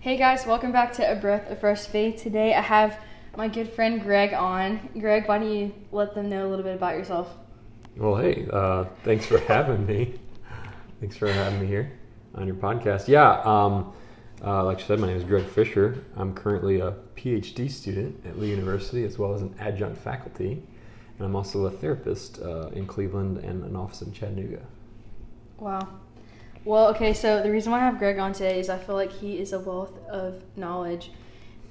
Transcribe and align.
Hey 0.00 0.16
guys, 0.16 0.46
welcome 0.46 0.70
back 0.70 0.92
to 0.92 1.10
A 1.10 1.16
Breath 1.16 1.50
of 1.50 1.58
Fresh 1.58 1.86
Faith. 1.86 2.22
Today 2.22 2.54
I 2.54 2.60
have 2.60 3.00
my 3.36 3.48
good 3.48 3.68
friend 3.68 4.00
Greg 4.00 4.32
on. 4.32 4.90
Greg, 4.96 5.26
why 5.26 5.38
don't 5.38 5.50
you 5.50 5.74
let 5.90 6.14
them 6.14 6.28
know 6.28 6.46
a 6.46 6.48
little 6.48 6.62
bit 6.62 6.76
about 6.76 6.94
yourself? 6.94 7.28
Well, 7.96 8.14
hey, 8.14 8.46
uh, 8.52 8.84
thanks 9.02 9.26
for 9.26 9.38
having 9.48 9.84
me. 9.86 10.14
Thanks 11.00 11.16
for 11.16 11.26
having 11.26 11.60
me 11.60 11.66
here 11.66 11.98
on 12.36 12.46
your 12.46 12.54
podcast. 12.54 13.08
Yeah, 13.08 13.40
um, 13.40 13.92
uh, 14.40 14.64
like 14.64 14.78
you 14.78 14.86
said, 14.86 15.00
my 15.00 15.08
name 15.08 15.16
is 15.16 15.24
Greg 15.24 15.44
Fischer. 15.46 16.04
I'm 16.14 16.32
currently 16.32 16.78
a 16.78 16.94
PhD 17.16 17.68
student 17.68 18.24
at 18.24 18.38
Lee 18.38 18.50
University 18.50 19.02
as 19.02 19.18
well 19.18 19.34
as 19.34 19.42
an 19.42 19.52
adjunct 19.58 19.98
faculty. 19.98 20.62
And 21.18 21.26
I'm 21.26 21.34
also 21.34 21.66
a 21.66 21.72
therapist 21.72 22.40
uh, 22.40 22.68
in 22.68 22.86
Cleveland 22.86 23.38
and 23.38 23.64
an 23.64 23.74
office 23.74 24.02
in 24.02 24.12
Chattanooga. 24.12 24.62
Wow. 25.58 25.88
Well, 26.64 26.88
okay, 26.88 27.14
so 27.14 27.42
the 27.42 27.50
reason 27.50 27.72
why 27.72 27.80
I 27.80 27.84
have 27.84 27.98
Greg 27.98 28.18
on 28.18 28.32
today 28.32 28.60
is 28.60 28.68
I 28.68 28.78
feel 28.78 28.94
like 28.94 29.12
he 29.12 29.38
is 29.38 29.52
a 29.52 29.60
wealth 29.60 29.98
of 30.08 30.42
knowledge 30.56 31.10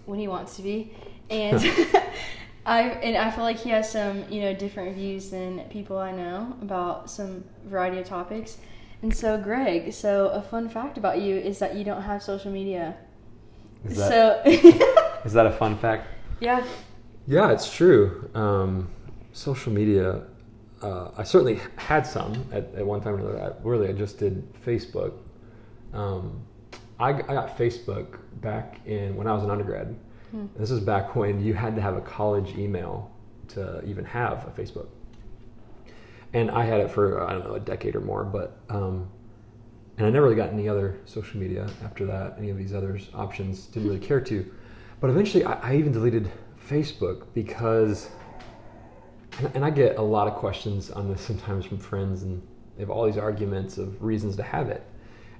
when 0.05 0.20
he 0.20 0.27
wants 0.27 0.55
to 0.55 0.62
be. 0.62 0.93
And 1.29 1.59
I 2.66 2.81
and 2.81 3.15
I 3.15 3.31
feel 3.31 3.43
like 3.43 3.57
he 3.57 3.70
has 3.70 3.89
some, 3.89 4.26
you 4.29 4.41
know, 4.41 4.53
different 4.53 4.95
views 4.95 5.29
than 5.29 5.62
people 5.70 5.98
I 5.98 6.12
know 6.12 6.55
about 6.62 7.09
some 7.09 7.43
variety 7.65 7.99
of 7.99 8.05
topics. 8.05 8.57
And 9.02 9.15
so 9.15 9.38
Greg, 9.38 9.93
so 9.93 10.29
a 10.29 10.41
fun 10.41 10.70
fact 10.70 10.98
about 10.98 11.21
you 11.21 11.35
is 11.35 11.59
that 11.59 11.76
you 11.76 11.84
don't 11.84 12.01
have 12.01 12.23
social 12.23 12.51
media. 12.51 12.95
Is 13.85 13.98
that, 13.98 14.43
so 14.45 14.49
is 15.26 15.34
that 15.34 15.45
a 15.45 15.51
fun 15.51 15.77
fact? 15.77 16.07
Yeah. 16.40 16.65
Yeah, 17.27 17.51
it's 17.51 17.71
true. 17.73 18.29
Um, 18.34 18.90
social 19.34 19.71
media 19.71 20.23
uh, 20.81 21.12
I 21.17 21.23
certainly 21.23 21.59
had 21.76 22.05
some 22.05 22.48
at, 22.52 22.73
at 22.76 22.85
one 22.85 23.02
time 23.02 23.16
or 23.16 23.20
another. 23.20 23.41
I, 23.41 23.68
really, 23.68 23.90
I 23.90 23.94
just 23.94 24.18
did 24.20 24.48
Facebook. 24.63 25.13
Um, 25.94 26.41
I, 26.99 27.09
I, 27.09 27.13
got 27.13 27.58
Facebook 27.58 28.20
back 28.41 28.80
in 28.85 29.16
when 29.16 29.27
I 29.27 29.34
was 29.34 29.44
an 29.44 29.49
undergrad. 29.49 29.95
Hmm. 30.32 30.45
This 30.55 30.71
is 30.71 30.80
back 30.80 31.16
when 31.16 31.44
you 31.44 31.54
had 31.54 31.76
to 31.76 31.82
have 31.82 31.96
a 31.96 32.01
college 32.01 32.57
email 32.57 33.12
to 33.49 33.84
even 33.85 34.04
have 34.05 34.46
a 34.48 34.62
Facebook. 34.62 34.88
And 36.34 36.51
I 36.51 36.66
had 36.66 36.82
it 36.82 36.91
for 36.91 37.23
I 37.23 37.34
don't 37.34 37.46
know 37.46 37.55
a 37.55 37.60
decade 37.60 37.96
or 37.96 38.01
more, 38.01 38.23
but 38.23 38.60
um, 38.70 39.10
and 39.98 40.05
I 40.05 40.10
never 40.10 40.26
really 40.26 40.35
got 40.35 40.49
any 40.49 40.68
other 40.68 40.99
social 41.05 41.40
media 41.40 41.68
after 41.84 42.05
that. 42.05 42.35
Any 42.38 42.49
of 42.49 42.57
these 42.57 42.73
other 42.73 42.99
options 43.13 43.66
didn't 43.68 43.88
really 43.88 43.99
care 44.05 44.21
to. 44.21 44.51
But 44.99 45.10
eventually, 45.10 45.44
I, 45.44 45.54
I 45.71 45.76
even 45.76 45.91
deleted 45.91 46.29
Facebook 46.68 47.27
because 47.34 48.10
and, 49.38 49.52
and 49.55 49.66
I 49.66 49.70
get 49.70 49.98
a 49.98 50.02
lot 50.02 50.27
of 50.27 50.35
questions 50.35 50.91
on 50.91 51.10
this 51.10 51.21
sometimes 51.21 51.66
from 51.66 51.77
friends, 51.77 52.24
and 52.24 52.41
they 52.76 52.84
have 52.84 52.90
all 52.90 53.05
these 53.05 53.18
arguments 53.18 53.77
of 53.77 54.02
reasons 54.02 54.35
to 54.38 54.44
have 54.44 54.70
it. 54.70 54.84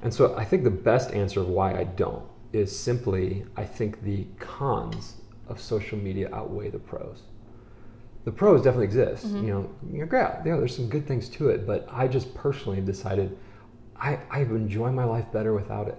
And 0.02 0.14
so 0.14 0.36
I 0.36 0.46
think 0.46 0.64
the 0.64 0.70
best 0.70 1.12
answer 1.12 1.40
of 1.40 1.50
why 1.50 1.78
I 1.78 1.84
don't 1.84 2.24
is 2.54 2.78
simply 2.78 3.46
I 3.56 3.66
think 3.66 4.04
the 4.04 4.26
cons 4.40 5.16
of 5.48 5.62
social 5.62 5.98
media 5.98 6.30
outweigh 6.34 6.70
the 6.70 6.80
pros. 6.80 7.24
The 8.26 8.32
pros 8.32 8.62
definitely 8.62 8.86
exist. 8.86 9.28
Mm-hmm. 9.28 9.48
You 9.48 9.54
know, 9.54 9.70
you're 9.92 10.06
great. 10.06 10.28
Yeah, 10.46 10.58
there's 10.58 10.76
some 10.76 10.90
good 10.90 11.08
things 11.08 11.30
to 11.30 11.50
it, 11.50 11.66
but 11.66 11.88
I 11.90 12.08
just 12.08 12.34
personally 12.36 12.82
decided 12.82 13.38
I, 13.96 14.20
I 14.30 14.42
enjoy 14.42 14.92
my 14.92 15.06
life 15.06 15.32
better 15.32 15.54
without 15.54 15.88
it. 15.88 15.98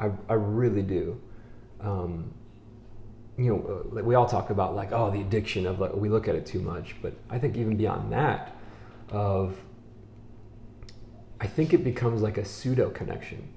I, 0.00 0.10
I 0.28 0.34
really 0.34 0.82
do. 0.82 1.20
Um, 1.80 2.34
you 3.38 3.50
know, 3.50 4.02
we 4.02 4.14
all 4.14 4.26
talk 4.26 4.50
about 4.50 4.74
like, 4.74 4.92
oh, 4.92 5.10
the 5.10 5.20
addiction 5.20 5.66
of 5.66 5.78
like, 5.78 5.94
we 5.94 6.08
look 6.08 6.26
at 6.28 6.34
it 6.34 6.46
too 6.46 6.60
much. 6.60 6.96
But 7.02 7.14
I 7.28 7.38
think 7.38 7.56
even 7.56 7.76
beyond 7.76 8.12
that, 8.12 8.56
of, 9.10 9.56
I 11.40 11.46
think 11.46 11.74
it 11.74 11.84
becomes 11.84 12.22
like 12.22 12.38
a 12.38 12.44
pseudo 12.44 12.90
connection. 12.90 13.48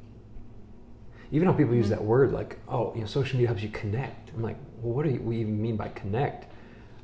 Even 1.31 1.47
how 1.47 1.53
people 1.53 1.75
use 1.75 1.85
mm-hmm. 1.85 1.95
that 1.95 2.03
word, 2.03 2.31
like, 2.33 2.59
oh, 2.67 2.93
you 2.93 3.01
know, 3.01 3.07
social 3.07 3.37
media 3.37 3.47
helps 3.47 3.63
you 3.63 3.69
connect. 3.69 4.31
I'm 4.31 4.41
like, 4.41 4.57
well, 4.81 4.93
what 4.95 5.05
do 5.05 5.11
you, 5.11 5.21
we 5.21 5.37
even 5.37 5.61
mean 5.61 5.77
by 5.77 5.89
connect? 5.89 6.51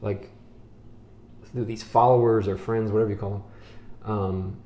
Like, 0.02 0.32
through 1.52 1.66
these 1.66 1.84
followers 1.84 2.48
or 2.48 2.58
friends, 2.58 2.92
whatever 2.92 3.12
you 3.12 3.16
call 3.16 3.30
them. 4.04 4.12
Um, 4.12 4.58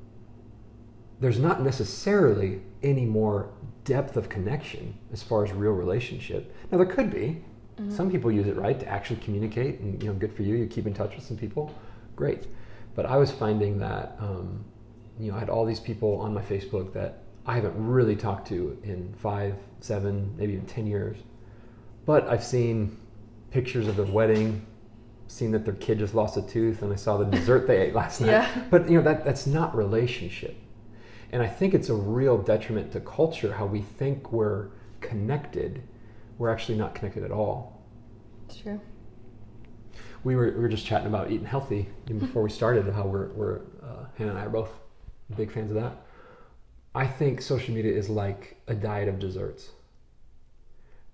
there's 1.20 1.38
not 1.38 1.62
necessarily 1.62 2.62
any 2.82 3.04
more 3.04 3.52
depth 3.84 4.16
of 4.16 4.28
connection 4.28 4.98
as 5.12 5.22
far 5.22 5.44
as 5.44 5.52
real 5.52 5.72
relationship. 5.72 6.54
Now 6.72 6.78
there 6.78 6.86
could 6.86 7.12
be, 7.12 7.44
Mm-hmm. 7.80 7.90
Some 7.96 8.10
people 8.10 8.30
use 8.30 8.46
it 8.46 8.56
right 8.56 8.78
to 8.78 8.88
actually 8.88 9.20
communicate, 9.20 9.80
and 9.80 10.02
you 10.02 10.08
know, 10.08 10.14
good 10.14 10.34
for 10.34 10.42
you. 10.42 10.54
You 10.54 10.66
keep 10.66 10.86
in 10.86 10.92
touch 10.92 11.14
with 11.14 11.24
some 11.24 11.36
people, 11.36 11.74
great. 12.14 12.46
But 12.94 13.06
I 13.06 13.16
was 13.16 13.30
finding 13.30 13.78
that 13.78 14.16
um, 14.20 14.64
you 15.18 15.30
know 15.30 15.36
I 15.36 15.40
had 15.40 15.48
all 15.48 15.64
these 15.64 15.80
people 15.80 16.20
on 16.20 16.34
my 16.34 16.42
Facebook 16.42 16.92
that 16.92 17.22
I 17.46 17.54
haven't 17.54 17.74
really 17.76 18.16
talked 18.16 18.48
to 18.48 18.78
in 18.82 19.14
five, 19.14 19.54
seven, 19.80 20.34
maybe 20.36 20.52
even 20.52 20.66
ten 20.66 20.86
years. 20.86 21.18
But 22.04 22.28
I've 22.28 22.44
seen 22.44 22.98
pictures 23.50 23.88
of 23.88 23.96
their 23.96 24.06
wedding, 24.06 24.66
seen 25.28 25.50
that 25.52 25.64
their 25.64 25.74
kid 25.74 26.00
just 26.00 26.14
lost 26.14 26.36
a 26.36 26.42
tooth, 26.42 26.82
and 26.82 26.92
I 26.92 26.96
saw 26.96 27.16
the 27.16 27.24
dessert 27.24 27.66
they 27.66 27.80
ate 27.80 27.94
last 27.94 28.20
night. 28.20 28.28
Yeah. 28.28 28.64
But 28.70 28.90
you 28.90 28.98
know 28.98 29.04
that 29.04 29.24
that's 29.24 29.46
not 29.46 29.74
relationship, 29.74 30.54
and 31.32 31.42
I 31.42 31.46
think 31.46 31.72
it's 31.72 31.88
a 31.88 31.94
real 31.94 32.36
detriment 32.36 32.92
to 32.92 33.00
culture 33.00 33.54
how 33.54 33.64
we 33.64 33.80
think 33.80 34.32
we're 34.32 34.68
connected 35.00 35.82
we're 36.40 36.48
actually 36.48 36.78
not 36.78 36.94
connected 36.94 37.22
at 37.22 37.30
all. 37.30 37.82
It's 38.48 38.56
true. 38.56 38.80
We 40.24 40.36
were, 40.36 40.46
we 40.52 40.60
were 40.60 40.70
just 40.70 40.86
chatting 40.86 41.06
about 41.06 41.30
eating 41.30 41.44
healthy 41.44 41.86
even 42.06 42.18
before 42.18 42.42
we 42.42 42.48
started, 42.48 42.90
how 42.94 43.04
we're, 43.04 43.28
we're 43.32 43.60
uh, 43.82 44.06
Hannah 44.16 44.30
and 44.30 44.38
I 44.38 44.46
are 44.46 44.50
both 44.50 44.70
big 45.36 45.52
fans 45.52 45.70
of 45.70 45.76
that. 45.76 45.92
I 46.94 47.06
think 47.06 47.42
social 47.42 47.74
media 47.74 47.92
is 47.92 48.08
like 48.08 48.56
a 48.68 48.74
diet 48.74 49.06
of 49.06 49.18
desserts. 49.18 49.68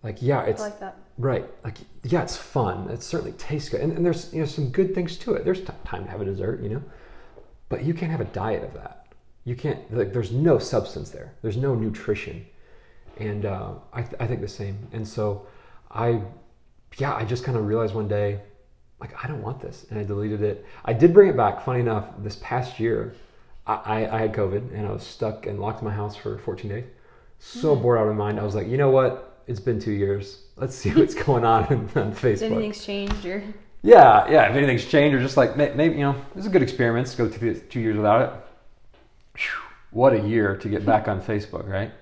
Like, 0.04 0.22
yeah, 0.22 0.42
it's 0.42 0.60
like 0.60 0.78
that. 0.78 0.96
Right. 1.18 1.44
Like, 1.64 1.78
yeah, 2.04 2.22
it's 2.22 2.36
fun. 2.36 2.88
It 2.90 3.02
certainly 3.02 3.32
tastes 3.32 3.68
good. 3.68 3.80
And, 3.80 3.96
and 3.96 4.06
there's, 4.06 4.32
you 4.32 4.38
know, 4.38 4.46
some 4.46 4.68
good 4.68 4.94
things 4.94 5.16
to 5.18 5.34
it. 5.34 5.44
There's 5.44 5.60
t- 5.60 5.72
time 5.84 6.04
to 6.04 6.10
have 6.10 6.20
a 6.20 6.24
dessert, 6.24 6.62
you 6.62 6.68
know, 6.68 6.82
but 7.68 7.82
you 7.82 7.94
can't 7.94 8.12
have 8.12 8.20
a 8.20 8.26
diet 8.26 8.62
of 8.62 8.74
that. 8.74 9.08
You 9.42 9.56
can't, 9.56 9.92
like, 9.92 10.12
there's 10.12 10.30
no 10.30 10.58
substance 10.60 11.10
there. 11.10 11.34
There's 11.42 11.56
no 11.56 11.74
nutrition 11.74 12.46
and 13.18 13.46
uh, 13.46 13.72
I, 13.92 14.02
th- 14.02 14.16
I 14.20 14.26
think 14.26 14.40
the 14.40 14.48
same. 14.48 14.88
And 14.92 15.06
so 15.06 15.46
I, 15.90 16.20
yeah, 16.98 17.14
I 17.14 17.24
just 17.24 17.44
kind 17.44 17.56
of 17.56 17.66
realized 17.66 17.94
one 17.94 18.08
day, 18.08 18.40
like 19.00 19.12
I 19.22 19.28
don't 19.28 19.42
want 19.42 19.60
this, 19.60 19.86
and 19.90 19.98
I 19.98 20.04
deleted 20.04 20.42
it. 20.42 20.64
I 20.84 20.92
did 20.92 21.12
bring 21.12 21.28
it 21.28 21.36
back. 21.36 21.64
Funny 21.64 21.80
enough, 21.80 22.06
this 22.18 22.36
past 22.42 22.80
year, 22.80 23.14
I, 23.66 24.06
I 24.06 24.18
had 24.20 24.32
COVID 24.32 24.72
and 24.72 24.86
I 24.86 24.92
was 24.92 25.02
stuck 25.02 25.46
and 25.46 25.58
locked 25.58 25.80
in 25.80 25.88
my 25.88 25.94
house 25.94 26.16
for 26.16 26.38
14 26.38 26.70
days. 26.70 26.84
So 27.38 27.72
mm-hmm. 27.72 27.82
bored 27.82 27.98
out 27.98 28.08
of 28.08 28.16
my 28.16 28.24
mind. 28.24 28.40
I 28.40 28.44
was 28.44 28.54
like, 28.54 28.68
you 28.68 28.76
know 28.76 28.90
what? 28.90 29.42
It's 29.46 29.60
been 29.60 29.80
two 29.80 29.92
years. 29.92 30.42
Let's 30.56 30.74
see 30.74 30.90
what's 30.90 31.14
going 31.24 31.44
on 31.44 31.64
on 31.94 32.12
Facebook. 32.14 32.38
Did 32.38 32.52
anything's 32.52 32.84
changed 32.84 33.24
or? 33.26 33.42
Yeah, 33.82 34.28
yeah. 34.30 34.48
If 34.48 34.56
anything's 34.56 34.84
changed, 34.84 35.14
or 35.14 35.20
just 35.20 35.36
like 35.36 35.56
maybe 35.56 35.94
you 35.94 36.00
know, 36.00 36.16
it's 36.34 36.46
a 36.46 36.50
good 36.50 36.62
experiment. 36.62 37.06
Let's 37.06 37.16
go 37.16 37.28
two, 37.28 37.54
two 37.54 37.80
years 37.80 37.96
without 37.96 38.22
it. 38.22 38.30
Whew, 39.36 39.62
what 39.90 40.12
a 40.12 40.20
year 40.20 40.56
to 40.56 40.68
get 40.68 40.84
back 40.84 41.08
on 41.08 41.20
Facebook, 41.20 41.68
right? 41.68 41.92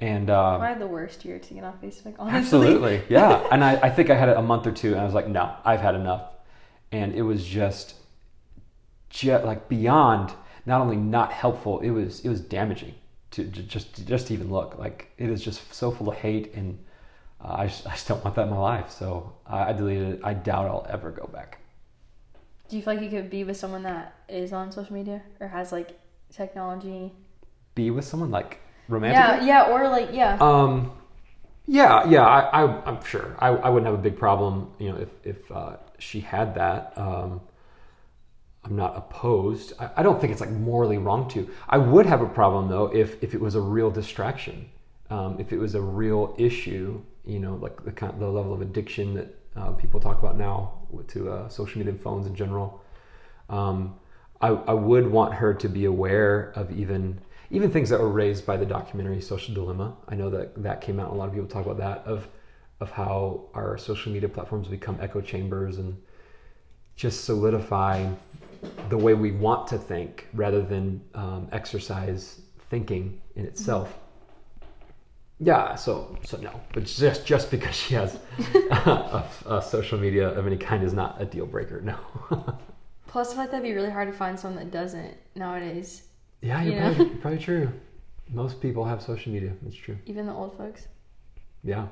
And 0.00 0.30
um, 0.30 0.60
I 0.60 0.68
had 0.68 0.78
the 0.78 0.86
worst 0.86 1.24
year 1.24 1.38
to 1.38 1.54
get 1.54 1.64
off 1.64 1.80
Facebook. 1.82 2.14
Honestly. 2.18 2.38
Absolutely, 2.38 3.02
yeah. 3.08 3.46
and 3.50 3.64
I, 3.64 3.76
I 3.76 3.90
think 3.90 4.10
I 4.10 4.14
had 4.14 4.28
it 4.28 4.36
a 4.36 4.42
month 4.42 4.66
or 4.66 4.72
two, 4.72 4.92
and 4.92 5.00
I 5.00 5.04
was 5.04 5.14
like, 5.14 5.26
no, 5.26 5.54
I've 5.64 5.80
had 5.80 5.94
enough. 5.94 6.22
And 6.92 7.14
it 7.14 7.22
was 7.22 7.44
just, 7.44 7.94
just 9.10 9.44
like 9.44 9.68
beyond 9.68 10.32
not 10.66 10.80
only 10.80 10.96
not 10.96 11.32
helpful, 11.32 11.80
it 11.80 11.90
was 11.90 12.20
it 12.20 12.28
was 12.28 12.40
damaging 12.40 12.94
to, 13.32 13.44
to 13.44 13.62
just 13.62 14.06
just 14.06 14.28
to 14.28 14.34
even 14.34 14.50
look. 14.50 14.78
Like 14.78 15.10
it 15.18 15.30
is 15.30 15.42
just 15.42 15.74
so 15.74 15.90
full 15.90 16.10
of 16.10 16.16
hate, 16.16 16.54
and 16.54 16.78
uh, 17.42 17.54
I 17.54 17.66
just 17.66 17.86
I 17.86 17.90
just 17.90 18.06
don't 18.06 18.22
want 18.22 18.36
that 18.36 18.42
in 18.42 18.50
my 18.50 18.58
life. 18.58 18.90
So 18.90 19.32
I, 19.46 19.70
I 19.70 19.72
deleted 19.72 20.14
it. 20.14 20.20
I 20.22 20.34
doubt 20.34 20.66
I'll 20.66 20.86
ever 20.88 21.10
go 21.10 21.26
back. 21.26 21.58
Do 22.68 22.76
you 22.76 22.82
feel 22.82 22.94
like 22.94 23.02
you 23.02 23.08
could 23.08 23.30
be 23.30 23.44
with 23.44 23.56
someone 23.56 23.82
that 23.84 24.14
is 24.28 24.52
on 24.52 24.70
social 24.70 24.92
media 24.92 25.22
or 25.40 25.48
has 25.48 25.72
like 25.72 25.98
technology? 26.30 27.12
Be 27.74 27.90
with 27.90 28.04
someone 28.04 28.30
like 28.30 28.60
romantically. 28.88 29.46
Yeah, 29.46 29.64
yeah, 29.66 29.72
or 29.72 29.88
like 29.88 30.10
yeah. 30.12 30.38
Um, 30.40 30.92
yeah, 31.66 32.08
yeah. 32.08 32.26
I, 32.26 32.62
I 32.62 32.88
am 32.88 33.04
sure 33.04 33.36
I, 33.38 33.48
I 33.48 33.68
wouldn't 33.68 33.86
have 33.86 33.98
a 33.98 34.02
big 34.02 34.18
problem, 34.18 34.72
you 34.78 34.90
know, 34.90 34.98
if 34.98 35.08
if 35.24 35.52
uh, 35.52 35.76
she 35.98 36.20
had 36.20 36.54
that. 36.54 36.92
Um, 36.96 37.40
I'm 38.64 38.76
not 38.76 38.96
opposed. 38.96 39.72
I, 39.78 39.90
I, 39.98 40.02
don't 40.02 40.20
think 40.20 40.32
it's 40.32 40.40
like 40.40 40.50
morally 40.50 40.98
wrong 40.98 41.28
to. 41.30 41.48
I 41.68 41.78
would 41.78 42.04
have 42.06 42.20
a 42.20 42.26
problem 42.26 42.68
though 42.68 42.86
if 42.86 43.22
if 43.22 43.34
it 43.34 43.40
was 43.40 43.54
a 43.54 43.60
real 43.60 43.90
distraction, 43.90 44.68
um, 45.10 45.38
if 45.38 45.52
it 45.52 45.58
was 45.58 45.74
a 45.74 45.80
real 45.80 46.34
issue, 46.38 47.00
you 47.24 47.38
know, 47.38 47.54
like 47.56 47.84
the 47.84 47.92
kind 47.92 48.20
the 48.20 48.26
level 48.26 48.52
of 48.52 48.60
addiction 48.60 49.14
that 49.14 49.34
uh, 49.56 49.72
people 49.72 50.00
talk 50.00 50.18
about 50.18 50.36
now 50.36 50.74
to 51.08 51.30
uh, 51.30 51.48
social 51.48 51.78
media 51.78 51.92
and 51.92 52.02
phones 52.02 52.26
in 52.26 52.34
general. 52.34 52.82
Um, 53.48 53.94
I, 54.40 54.48
I 54.48 54.72
would 54.72 55.10
want 55.10 55.34
her 55.34 55.54
to 55.54 55.68
be 55.68 55.84
aware 55.86 56.52
of 56.54 56.70
even 56.70 57.20
even 57.50 57.70
things 57.70 57.88
that 57.88 58.00
were 58.00 58.08
raised 58.08 58.44
by 58.44 58.56
the 58.56 58.66
documentary 58.66 59.20
Social 59.20 59.54
Dilemma. 59.54 59.96
I 60.08 60.14
know 60.14 60.30
that 60.30 60.62
that 60.62 60.80
came 60.80 61.00
out. 61.00 61.12
A 61.12 61.14
lot 61.14 61.28
of 61.28 61.34
people 61.34 61.48
talk 61.48 61.64
about 61.64 61.78
that 61.78 62.06
of 62.06 62.28
of 62.80 62.90
how 62.90 63.44
our 63.54 63.76
social 63.76 64.12
media 64.12 64.28
platforms 64.28 64.68
become 64.68 64.98
echo 65.00 65.20
chambers 65.20 65.78
and 65.78 65.96
just 66.94 67.24
solidify 67.24 68.08
the 68.88 68.98
way 68.98 69.14
we 69.14 69.32
want 69.32 69.66
to 69.68 69.78
think 69.78 70.26
rather 70.34 70.62
than 70.62 71.00
um, 71.14 71.48
exercise 71.52 72.40
thinking 72.70 73.20
in 73.36 73.44
itself. 73.44 73.96
Yeah, 75.40 75.76
so 75.76 76.16
so 76.24 76.36
no, 76.38 76.60
but 76.72 76.84
just 76.84 77.24
just 77.24 77.50
because 77.50 77.74
she 77.74 77.94
has 77.94 78.18
a, 78.70 79.24
a 79.46 79.62
social 79.62 79.98
media 79.98 80.28
of 80.28 80.46
any 80.46 80.56
kind 80.56 80.82
is 80.82 80.92
not 80.92 81.20
a 81.20 81.24
deal 81.24 81.46
breaker. 81.46 81.80
No. 81.80 81.96
Plus, 83.06 83.30
I 83.30 83.32
feel 83.32 83.40
like 83.42 83.50
that'd 83.52 83.62
be 83.62 83.72
really 83.72 83.90
hard 83.90 84.08
to 84.08 84.14
find 84.16 84.38
someone 84.38 84.62
that 84.62 84.72
doesn't 84.72 85.16
nowadays. 85.34 86.07
Yeah, 86.40 86.62
you're, 86.62 86.74
You 86.74 86.80
probably, 86.80 87.06
you're 87.06 87.16
probably 87.16 87.38
true. 87.38 87.72
Most 88.30 88.60
people 88.60 88.84
have 88.84 89.02
social 89.02 89.32
media. 89.32 89.52
It's 89.66 89.76
true. 89.76 89.96
Even 90.06 90.26
the 90.26 90.32
old 90.32 90.56
folks. 90.56 90.86
Yeah. 91.64 91.86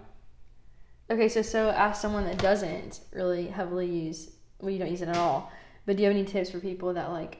Okay, 1.11 1.29
so 1.29 1.43
so 1.43 1.71
ask 1.71 2.01
someone 2.01 2.25
that 2.25 2.39
doesn't 2.39 3.01
really 3.13 3.47
heavily 3.47 3.87
use, 3.87 4.33
well, 4.61 4.71
you 4.71 4.79
don't 4.79 4.91
use 4.91 5.03
it 5.03 5.09
at 5.09 5.17
all. 5.17 5.53
But 5.87 5.97
do 5.97 6.03
you 6.03 6.09
have 6.09 6.17
any 6.17 6.25
tips 6.27 6.51
for 6.51 6.59
people 6.59 6.93
that 6.95 7.11
like 7.11 7.39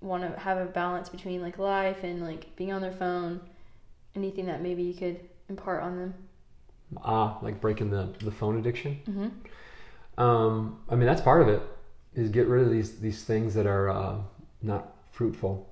want 0.00 0.22
to 0.22 0.38
have 0.38 0.58
a 0.58 0.66
balance 0.66 1.08
between 1.08 1.40
like 1.40 1.58
life 1.58 2.04
and 2.04 2.22
like 2.22 2.54
being 2.56 2.72
on 2.72 2.82
their 2.82 2.92
phone? 2.92 3.40
Anything 4.14 4.46
that 4.46 4.62
maybe 4.62 4.82
you 4.82 4.94
could 4.94 5.20
impart 5.48 5.82
on 5.82 5.96
them? 5.96 6.14
Ah, 7.02 7.38
like 7.42 7.60
breaking 7.60 7.90
the 7.90 8.14
the 8.20 8.30
phone 8.30 8.58
addiction. 8.58 9.00
Mm-hmm. 9.08 10.22
Um, 10.22 10.80
I 10.88 10.94
mean, 10.94 11.06
that's 11.06 11.20
part 11.20 11.42
of 11.42 11.48
it. 11.48 11.62
Is 12.14 12.30
get 12.30 12.46
rid 12.46 12.64
of 12.64 12.70
these 12.70 12.98
these 12.98 13.24
things 13.24 13.54
that 13.54 13.66
are 13.66 13.88
uh, 13.90 14.16
not 14.62 14.96
fruitful. 15.12 15.67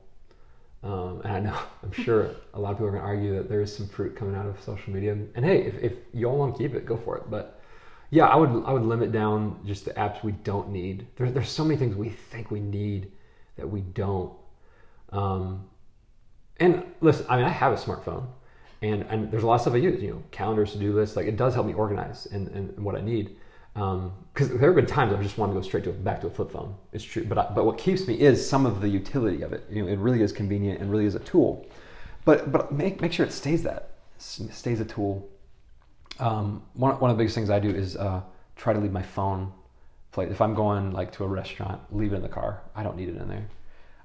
Um, 0.83 1.21
and 1.25 1.33
I 1.33 1.41
know 1.41 1.59
I'm 1.83 1.93
sure 1.93 2.31
a 2.55 2.61
lot 2.61 2.73
of 2.73 2.77
people 2.77 2.89
are 2.89 2.93
going 2.93 3.03
to 3.03 3.09
argue 3.09 3.35
that 3.37 3.49
there 3.49 3.61
is 3.61 3.75
some 3.75 3.89
fruit 3.89 4.17
coming 4.17 4.35
out 4.35 4.47
of 4.47 4.61
social 4.63 4.93
media. 4.93 5.13
And 5.13 5.45
hey, 5.45 5.63
if, 5.63 5.75
if 5.83 5.93
you 6.13 6.27
all 6.27 6.39
want 6.39 6.57
to 6.57 6.63
keep 6.63 6.75
it, 6.75 6.87
go 6.87 6.97
for 6.97 7.17
it. 7.17 7.31
But 7.31 7.61
yeah, 8.11 8.27
I 8.27 8.37
would 8.37 8.65
I 8.65 8.73
would 8.73 8.85
limit 8.85 9.13
down 9.13 9.61
just 9.67 9.85
the 9.85 9.93
apps 9.93 10.23
we 10.23 10.33
don't 10.33 10.71
need. 10.71 11.07
There, 11.17 11.31
there's 11.31 11.51
so 11.51 11.65
many 11.65 11.77
things 11.79 11.97
we 11.97 12.11
think 12.11 12.51
we 12.51 12.61
need 12.61 13.11
that 13.57 13.69
we 13.69 13.81
don't. 13.81 14.33
Um, 15.11 15.65
and 16.59 16.85
listen, 17.01 17.27
I 17.29 17.37
mean, 17.37 17.45
I 17.45 17.51
have 17.51 17.73
a 17.73 17.77
smartphone, 17.77 18.27
and 18.83 19.05
and 19.09 19.31
there's 19.31 19.43
a 19.43 19.47
lot 19.47 19.57
of 19.57 19.61
stuff 19.63 19.75
I 19.75 19.79
use. 19.79 20.01
You 20.03 20.11
know, 20.11 20.23
calendars, 20.31 20.73
to 20.73 20.79
do 20.79 20.93
lists. 20.93 21.17
Like 21.17 21.27
it 21.27 21.37
does 21.37 21.55
help 21.55 21.67
me 21.67 21.75
organize 21.75 22.27
and, 22.27 22.49
and 22.49 22.79
what 22.79 22.95
I 22.95 23.01
need. 23.01 23.37
Because 23.77 24.49
there 24.49 24.71
have 24.71 24.75
been 24.75 24.87
times 24.87 25.13
I've 25.13 25.23
just 25.23 25.37
wanted 25.37 25.53
to 25.53 25.61
go 25.61 25.67
straight 25.67 25.85
to 25.85 25.93
back 25.93 26.23
to 26.23 26.29
a 26.29 26.31
flip 26.31 26.51
phone. 26.51 26.75
It's 26.93 27.05
true, 27.05 27.25
but 27.25 27.37
I, 27.37 27.53
but 27.55 27.67
what 27.67 27.77
keeps 27.77 28.07
me 28.07 28.19
is 28.19 28.49
some 28.49 28.65
of 28.65 28.81
the 28.81 28.89
utility 28.89 29.43
of 29.43 29.53
it. 29.53 29.67
You 29.71 29.83
know, 29.83 29.89
it 29.89 29.99
really 29.99 30.23
is 30.23 30.33
convenient 30.33 30.81
and 30.81 30.91
really 30.91 31.05
is 31.05 31.15
a 31.15 31.21
tool. 31.21 31.67
But 32.25 32.51
but 32.51 32.73
make 32.73 33.03
make 33.03 33.13
sure 33.13 33.27
it 33.27 33.33
stays 33.33 33.63
that 33.65 33.91
S- 34.19 34.41
stays 34.53 34.81
a 34.81 34.85
tool. 34.85 35.29
Um, 36.19 36.63
one 36.73 36.99
one 37.01 37.11
of 37.11 37.17
the 37.19 37.21
biggest 37.21 37.35
things 37.35 37.51
I 37.51 37.59
do 37.59 37.69
is 37.69 37.97
uh, 37.97 38.23
try 38.57 38.73
to 38.73 38.81
leave 38.81 38.93
my 38.93 39.03
phone 39.03 39.53
plate. 40.13 40.31
If 40.31 40.41
I'm 40.41 40.55
going 40.55 40.93
like 40.93 41.13
to 41.13 41.25
a 41.25 41.29
restaurant, 41.29 41.81
leave 41.91 42.15
it 42.15 42.17
in 42.17 42.23
the 42.23 42.29
car. 42.29 42.63
I 42.75 42.83
don't 42.83 42.97
need 42.97 43.11
it 43.11 43.17
in 43.17 43.29
there. 43.29 43.47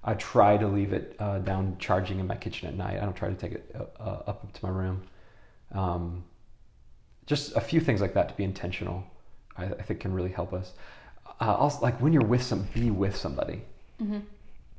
I 0.03 0.15
try 0.15 0.57
to 0.57 0.68
leave 0.68 0.94
it 0.94 1.15
uh, 1.19 1.39
down 1.39 1.77
charging 1.79 2.19
in 2.19 2.27
my 2.27 2.35
kitchen 2.35 2.68
at 2.68 2.75
night. 2.75 2.97
I 2.97 3.06
don't 3.06 3.15
try 3.15 3.29
to 3.29 3.35
take 3.35 3.53
it 3.53 3.73
uh, 3.73 4.03
uh, 4.03 4.23
up 4.27 4.51
to 4.51 4.65
my 4.65 4.71
room. 4.71 5.03
Um, 5.71 6.25
just 7.27 7.56
a 7.56 7.62
few 7.62 7.79
things 7.79 8.01
like 8.01 8.13
that 8.15 8.27
to 8.29 8.35
be 8.35 8.44
intentional, 8.44 9.06
I, 9.57 9.65
I 9.65 9.81
think 9.81 10.00
can 10.00 10.13
really 10.13 10.31
help 10.31 10.53
us. 10.53 10.74
Uh, 11.39 11.56
also, 11.56 11.81
like 11.81 12.00
when 12.01 12.13
you're 12.13 12.25
with 12.25 12.44
some, 12.44 12.68
be 12.74 12.92
with 12.92 13.15
somebody. 13.15 13.63
Mm-hmm. 14.01 14.19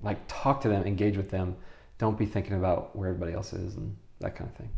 Like 0.02 0.18
talk 0.28 0.60
to 0.62 0.68
them, 0.68 0.84
engage 0.84 1.16
with 1.16 1.30
them. 1.30 1.56
Don't 1.98 2.18
be 2.18 2.26
thinking 2.26 2.54
about 2.54 2.94
where 2.96 3.08
everybody 3.08 3.32
else 3.32 3.52
is 3.52 3.76
and 3.76 3.96
that 4.20 4.34
kind 4.34 4.50
of 4.50 4.56
thing. 4.56 4.70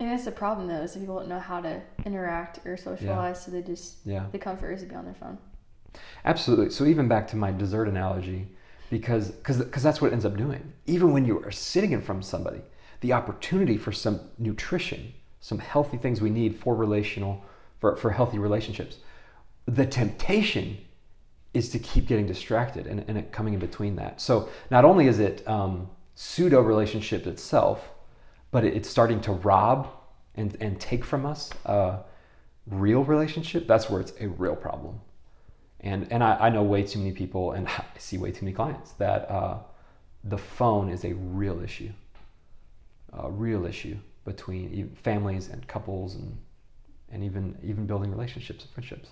And 0.00 0.10
that's 0.10 0.24
the 0.24 0.32
problem 0.32 0.68
though, 0.68 0.82
is 0.82 0.92
that 0.94 1.00
people 1.00 1.18
don't 1.18 1.28
know 1.28 1.40
how 1.40 1.60
to 1.60 1.80
interact 2.04 2.60
or 2.64 2.76
socialize, 2.76 3.44
so 3.44 3.50
they 3.50 3.62
just 3.62 3.96
Yeah. 4.04 4.26
the 4.30 4.38
comfort 4.38 4.72
is 4.72 4.82
to 4.82 4.86
be 4.86 4.94
on 4.94 5.04
their 5.04 5.14
phone. 5.14 5.38
Absolutely. 6.24 6.70
So 6.70 6.84
even 6.84 7.08
back 7.08 7.26
to 7.28 7.36
my 7.36 7.50
dessert 7.50 7.88
analogy, 7.88 8.48
because 8.90 9.30
because 9.30 9.58
because 9.58 9.82
that's 9.82 10.00
what 10.00 10.08
it 10.08 10.12
ends 10.12 10.24
up 10.24 10.36
doing. 10.36 10.72
Even 10.86 11.12
when 11.12 11.24
you 11.24 11.42
are 11.44 11.50
sitting 11.50 11.92
in 11.92 12.00
front 12.00 12.20
of 12.20 12.24
somebody, 12.24 12.60
the 13.00 13.12
opportunity 13.12 13.76
for 13.76 13.90
some 13.92 14.20
nutrition, 14.38 15.12
some 15.40 15.58
healthy 15.58 15.96
things 15.96 16.20
we 16.20 16.30
need 16.30 16.56
for 16.56 16.74
relational 16.76 17.44
for, 17.80 17.96
for 17.96 18.10
healthy 18.10 18.38
relationships, 18.38 18.96
the 19.68 19.84
temptation 19.84 20.78
is 21.52 21.68
to 21.68 21.78
keep 21.78 22.06
getting 22.06 22.26
distracted 22.26 22.86
and, 22.86 23.04
and 23.06 23.30
coming 23.30 23.52
in 23.52 23.60
between 23.60 23.96
that. 23.96 24.20
So 24.20 24.48
not 24.70 24.84
only 24.84 25.06
is 25.06 25.18
it 25.18 25.46
um, 25.46 25.90
pseudo 26.14 26.62
relationship 26.62 27.26
itself, 27.26 27.86
but 28.50 28.64
it, 28.64 28.74
it's 28.74 28.88
starting 28.88 29.20
to 29.22 29.32
rob 29.32 29.88
and, 30.34 30.56
and 30.60 30.80
take 30.80 31.04
from 31.04 31.26
us 31.26 31.50
a 31.66 31.98
real 32.66 33.04
relationship. 33.04 33.66
That's 33.66 33.90
where 33.90 34.00
it's 34.00 34.12
a 34.20 34.28
real 34.28 34.56
problem. 34.56 35.00
And 35.80 36.10
and 36.10 36.24
I, 36.24 36.46
I 36.46 36.50
know 36.50 36.62
way 36.62 36.82
too 36.82 36.98
many 36.98 37.12
people, 37.12 37.52
and 37.52 37.68
I 37.68 37.84
see 37.98 38.16
way 38.16 38.32
too 38.32 38.46
many 38.46 38.54
clients 38.54 38.92
that 38.92 39.30
uh, 39.30 39.58
the 40.24 40.38
phone 40.38 40.88
is 40.88 41.04
a 41.04 41.12
real 41.12 41.62
issue, 41.62 41.90
a 43.12 43.30
real 43.30 43.66
issue 43.66 43.96
between 44.24 44.96
families 45.02 45.48
and 45.48 45.66
couples, 45.68 46.14
and 46.14 46.36
and 47.12 47.22
even 47.22 47.56
even 47.62 47.86
building 47.86 48.10
relationships 48.10 48.64
and 48.64 48.72
friendships. 48.72 49.10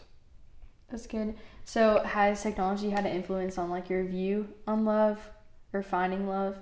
That's 0.90 1.06
good. 1.06 1.34
So 1.64 2.02
has 2.04 2.42
technology 2.42 2.90
had 2.90 3.06
an 3.06 3.12
influence 3.12 3.58
on 3.58 3.70
like 3.70 3.90
your 3.90 4.04
view 4.04 4.48
on 4.66 4.84
love 4.84 5.18
or 5.72 5.82
finding 5.82 6.28
love? 6.28 6.56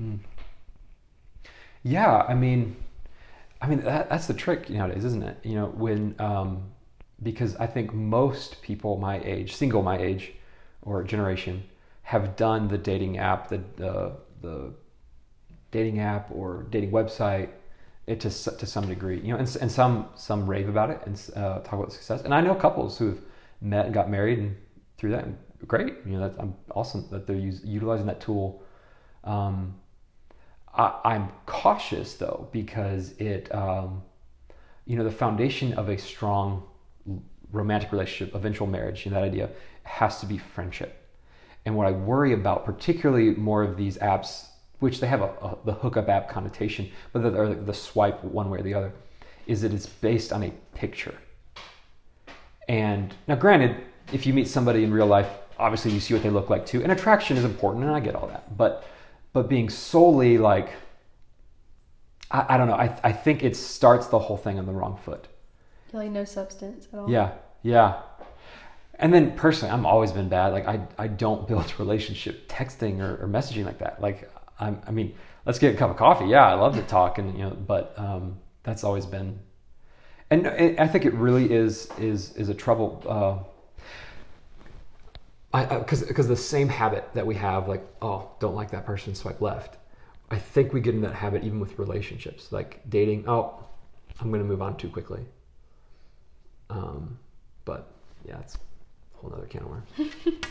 Mm. 0.00 0.20
Yeah, 1.82 2.24
I 2.28 2.34
mean, 2.34 2.76
I 3.60 3.68
mean 3.68 3.80
that, 3.82 4.08
that's 4.08 4.26
the 4.26 4.34
trick 4.34 4.70
nowadays, 4.70 5.04
isn't 5.04 5.22
it? 5.22 5.38
You 5.42 5.54
know, 5.56 5.66
when 5.66 6.14
um, 6.18 6.70
because 7.22 7.56
I 7.56 7.66
think 7.66 7.92
most 7.92 8.62
people 8.62 8.96
my 8.96 9.20
age, 9.22 9.54
single 9.54 9.82
my 9.82 9.98
age 9.98 10.32
or 10.82 11.02
generation, 11.02 11.64
have 12.02 12.36
done 12.36 12.68
the 12.68 12.78
dating 12.78 13.18
app, 13.18 13.48
the 13.48 13.62
the, 13.76 14.72
dating 15.70 15.98
app 16.00 16.30
or 16.32 16.66
dating 16.70 16.90
website, 16.90 17.50
it 18.06 18.20
to 18.20 18.30
to 18.30 18.66
some 18.66 18.88
degree. 18.88 19.20
You 19.20 19.32
know, 19.32 19.38
and, 19.38 19.56
and 19.60 19.70
some 19.70 20.08
some 20.14 20.48
rave 20.48 20.68
about 20.68 20.90
it 20.90 21.00
and 21.04 21.20
uh, 21.36 21.60
talk 21.60 21.74
about 21.74 21.92
success. 21.92 22.22
And 22.22 22.32
I 22.32 22.40
know 22.40 22.54
couples 22.54 22.96
who've 22.96 23.20
met 23.60 23.86
and 23.86 23.94
got 23.94 24.10
married 24.10 24.38
and 24.38 24.56
through 24.96 25.10
that, 25.10 25.26
great. 25.66 25.94
You 26.04 26.12
know, 26.12 26.20
that's 26.20 26.38
I'm 26.38 26.54
awesome 26.74 27.06
that 27.10 27.26
they're 27.26 27.36
use, 27.36 27.60
utilizing 27.64 28.06
that 28.06 28.20
tool. 28.20 28.62
Um, 29.24 29.76
I, 30.74 30.94
I'm 31.04 31.30
cautious 31.46 32.14
though 32.14 32.48
because 32.52 33.12
it, 33.12 33.52
um, 33.54 34.02
you 34.86 34.96
know, 34.96 35.04
the 35.04 35.10
foundation 35.10 35.72
of 35.74 35.88
a 35.88 35.98
strong 35.98 36.64
romantic 37.52 37.92
relationship, 37.92 38.34
eventual 38.34 38.66
marriage, 38.66 39.04
you 39.04 39.10
know, 39.10 39.20
that 39.20 39.26
idea 39.26 39.50
has 39.82 40.20
to 40.20 40.26
be 40.26 40.38
friendship. 40.38 41.08
And 41.64 41.76
what 41.76 41.86
I 41.86 41.92
worry 41.92 42.32
about, 42.32 42.64
particularly 42.64 43.34
more 43.34 43.62
of 43.62 43.76
these 43.76 43.98
apps, 43.98 44.46
which 44.78 45.00
they 45.00 45.06
have 45.06 45.22
a, 45.22 45.26
a 45.42 45.58
the 45.64 45.72
hookup 45.72 46.08
app 46.08 46.28
connotation, 46.28 46.90
but 47.12 47.22
the, 47.22 47.34
or 47.34 47.54
the 47.54 47.74
swipe 47.74 48.22
one 48.22 48.48
way 48.48 48.60
or 48.60 48.62
the 48.62 48.74
other, 48.74 48.92
is 49.46 49.62
that 49.62 49.72
it's 49.72 49.86
based 49.86 50.32
on 50.32 50.42
a 50.44 50.52
picture. 50.74 51.14
And 52.68 53.14
now, 53.26 53.34
granted, 53.34 53.76
if 54.12 54.26
you 54.26 54.34
meet 54.34 54.48
somebody 54.48 54.84
in 54.84 54.92
real 54.92 55.06
life, 55.06 55.28
obviously 55.58 55.92
you 55.92 56.00
see 56.00 56.14
what 56.14 56.22
they 56.22 56.30
look 56.30 56.50
like 56.50 56.66
too, 56.66 56.82
and 56.82 56.92
attraction 56.92 57.36
is 57.36 57.44
important, 57.44 57.84
and 57.84 57.92
I 57.92 58.00
get 58.00 58.14
all 58.14 58.28
that. 58.28 58.56
But 58.56 58.86
but 59.32 59.48
being 59.48 59.68
solely 59.68 60.38
like, 60.38 60.70
I, 62.30 62.54
I 62.54 62.56
don't 62.56 62.68
know, 62.68 62.74
I, 62.74 62.98
I 63.02 63.12
think 63.12 63.42
it 63.42 63.56
starts 63.56 64.06
the 64.06 64.18
whole 64.18 64.36
thing 64.36 64.58
on 64.58 64.66
the 64.66 64.72
wrong 64.72 64.98
foot. 65.04 65.28
Like 65.92 66.10
no 66.10 66.24
substance 66.24 66.88
at 66.92 66.98
all. 66.98 67.10
Yeah, 67.10 67.32
yeah. 67.62 68.02
And 69.00 69.14
then 69.14 69.36
personally, 69.36 69.72
I'm 69.72 69.86
always 69.86 70.12
been 70.12 70.28
bad. 70.28 70.52
Like 70.52 70.66
I, 70.66 70.80
I 70.98 71.06
don't 71.08 71.46
build 71.46 71.72
relationship 71.78 72.48
texting 72.48 73.00
or, 73.00 73.24
or 73.24 73.28
messaging 73.28 73.64
like 73.64 73.78
that. 73.78 74.00
Like 74.00 74.30
I'm, 74.58 74.80
I 74.86 74.90
mean, 74.90 75.14
let's 75.46 75.58
get 75.58 75.74
a 75.74 75.78
cup 75.78 75.90
of 75.90 75.96
coffee. 75.96 76.26
Yeah, 76.26 76.46
I 76.46 76.54
love 76.54 76.74
to 76.76 76.82
talk, 76.82 77.18
and 77.18 77.36
you 77.36 77.44
know, 77.44 77.50
but 77.50 77.94
um, 77.96 78.38
that's 78.62 78.84
always 78.84 79.06
been. 79.06 79.38
And 80.30 80.46
I 80.46 80.86
think 80.86 81.06
it 81.06 81.14
really 81.14 81.50
is 81.50 81.88
is 81.98 82.36
is 82.36 82.48
a 82.48 82.54
trouble. 82.54 83.02
Uh, 83.08 83.38
I 85.54 85.78
because 85.78 86.02
because 86.02 86.28
the 86.28 86.36
same 86.36 86.68
habit 86.68 87.08
that 87.14 87.26
we 87.26 87.34
have, 87.36 87.66
like 87.66 87.86
oh, 88.02 88.30
don't 88.38 88.54
like 88.54 88.70
that 88.72 88.84
person, 88.84 89.14
swipe 89.14 89.40
left. 89.40 89.78
I 90.30 90.36
think 90.36 90.74
we 90.74 90.80
get 90.82 90.94
in 90.94 91.00
that 91.00 91.14
habit 91.14 91.44
even 91.44 91.60
with 91.60 91.78
relationships, 91.78 92.52
like 92.52 92.82
dating. 92.90 93.24
Oh, 93.26 93.64
I'm 94.20 94.28
going 94.28 94.42
to 94.42 94.48
move 94.48 94.60
on 94.60 94.76
too 94.76 94.90
quickly. 94.90 95.24
Um, 96.68 97.18
but 97.64 97.90
yeah, 98.26 98.38
it's 98.40 98.56
a 98.56 99.18
whole 99.18 99.32
other 99.34 99.46
can 99.46 99.62
of 99.62 99.70
worms. 99.70 99.88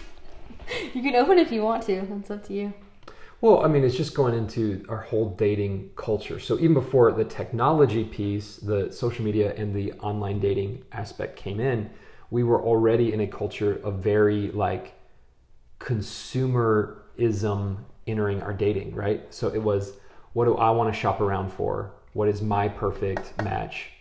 You 0.93 1.01
can 1.01 1.15
open 1.15 1.37
if 1.37 1.51
you 1.51 1.63
want 1.63 1.83
to. 1.83 2.01
That's 2.09 2.31
up 2.31 2.45
to 2.47 2.53
you. 2.53 2.73
Well, 3.39 3.63
I 3.63 3.67
mean, 3.67 3.83
it's 3.83 3.95
just 3.95 4.15
going 4.15 4.33
into 4.33 4.83
our 4.89 5.01
whole 5.01 5.35
dating 5.35 5.91
culture. 5.95 6.39
So 6.39 6.55
even 6.55 6.73
before 6.73 7.11
the 7.11 7.23
technology 7.23 8.03
piece, 8.03 8.57
the 8.57 8.91
social 8.91 9.23
media 9.23 9.53
and 9.55 9.75
the 9.75 9.93
online 9.93 10.39
dating 10.39 10.83
aspect 10.91 11.35
came 11.35 11.59
in, 11.59 11.87
we 12.31 12.43
were 12.43 12.61
already 12.61 13.13
in 13.13 13.21
a 13.21 13.27
culture 13.27 13.79
of 13.83 13.99
very 13.99 14.51
like 14.51 14.95
consumerism 15.79 17.77
entering 18.07 18.41
our 18.41 18.53
dating, 18.53 18.95
right? 18.95 19.31
So 19.31 19.53
it 19.53 19.61
was, 19.61 19.93
what 20.33 20.45
do 20.45 20.55
I 20.55 20.71
want 20.71 20.91
to 20.91 20.99
shop 20.99 21.21
around 21.21 21.53
for? 21.53 21.91
What 22.13 22.27
is 22.29 22.41
my 22.41 22.67
perfect 22.67 23.39
match? 23.43 23.91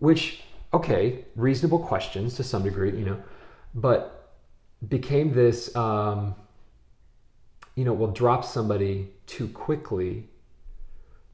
Which, 0.00 0.42
okay, 0.74 1.24
reasonable 1.34 1.78
questions 1.78 2.34
to 2.34 2.44
some 2.44 2.62
degree, 2.62 2.90
you 2.90 3.06
know, 3.06 3.22
but 3.74 4.34
became 4.88 5.32
this, 5.32 5.74
um, 5.74 6.34
you 7.80 7.86
know, 7.86 7.94
will 7.94 8.12
drop 8.12 8.44
somebody 8.44 9.08
too 9.24 9.48
quickly 9.48 10.28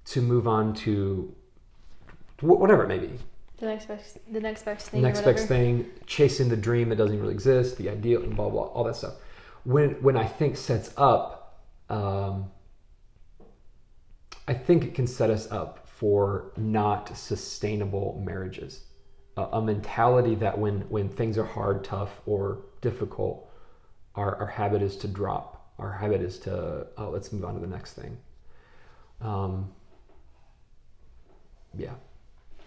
to 0.04 0.22
move 0.22 0.46
on 0.46 0.72
to 0.72 1.34
whatever 2.40 2.84
it 2.84 2.86
may 2.86 3.00
be. 3.00 3.18
The 3.56 3.66
next 3.66 3.86
best, 3.86 4.18
the 4.32 4.38
next 4.38 4.64
best 4.64 4.90
thing. 4.90 5.02
next 5.02 5.22
best 5.22 5.48
thing, 5.48 5.90
chasing 6.06 6.48
the 6.48 6.56
dream 6.56 6.90
that 6.90 6.96
doesn't 6.96 7.12
even 7.12 7.22
really 7.22 7.34
exist, 7.34 7.78
the 7.78 7.90
ideal, 7.90 8.22
and 8.22 8.36
blah 8.36 8.48
blah, 8.48 8.62
all 8.62 8.84
that 8.84 8.94
stuff. 8.94 9.14
When 9.64 10.00
when 10.04 10.16
I 10.16 10.24
think 10.24 10.56
sets 10.56 10.94
up, 10.96 11.64
um, 11.90 12.52
I 14.46 14.54
think 14.54 14.84
it 14.84 14.94
can 14.94 15.08
set 15.08 15.30
us 15.30 15.50
up 15.50 15.88
for 15.88 16.52
not 16.56 17.16
sustainable 17.18 18.22
marriages. 18.24 18.84
A, 19.36 19.42
a 19.54 19.60
mentality 19.60 20.36
that 20.36 20.56
when 20.56 20.82
when 20.82 21.08
things 21.08 21.38
are 21.38 21.44
hard, 21.44 21.82
tough, 21.82 22.20
or 22.24 22.66
difficult, 22.82 23.50
our 24.14 24.36
our 24.36 24.46
habit 24.46 24.80
is 24.80 24.96
to 24.98 25.08
drop. 25.08 25.55
Our 25.78 25.92
habit 25.92 26.22
is 26.22 26.38
to 26.40 26.86
oh, 26.96 27.10
let's 27.10 27.32
move 27.32 27.44
on 27.44 27.54
to 27.54 27.60
the 27.60 27.66
next 27.66 27.92
thing. 27.94 28.16
Um, 29.20 29.72
yeah. 31.76 31.94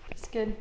That's 0.09 0.27
good. 0.27 0.55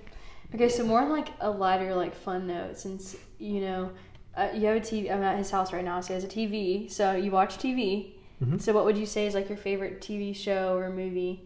Okay, 0.54 0.68
so 0.68 0.84
more 0.84 1.00
on 1.00 1.10
like 1.10 1.28
a 1.40 1.50
lighter, 1.50 1.94
like 1.94 2.14
fun 2.14 2.46
note, 2.46 2.78
since 2.78 3.16
you 3.38 3.60
know 3.60 3.92
uh, 4.36 4.48
you 4.54 4.66
have 4.66 4.76
a 4.76 4.80
TV. 4.80 5.10
I'm 5.12 5.22
at 5.22 5.36
his 5.36 5.50
house 5.50 5.72
right 5.72 5.84
now, 5.84 6.00
so 6.00 6.08
he 6.08 6.14
has 6.14 6.24
a 6.24 6.28
TV. 6.28 6.90
So 6.90 7.12
you 7.12 7.30
watch 7.30 7.58
TV. 7.58 8.14
Mhm. 8.42 8.60
So 8.60 8.72
what 8.72 8.84
would 8.84 8.96
you 8.96 9.06
say 9.06 9.26
is 9.26 9.34
like 9.34 9.48
your 9.48 9.58
favorite 9.58 10.00
TV 10.00 10.32
show 10.34 10.76
or 10.76 10.90
movie, 10.90 11.42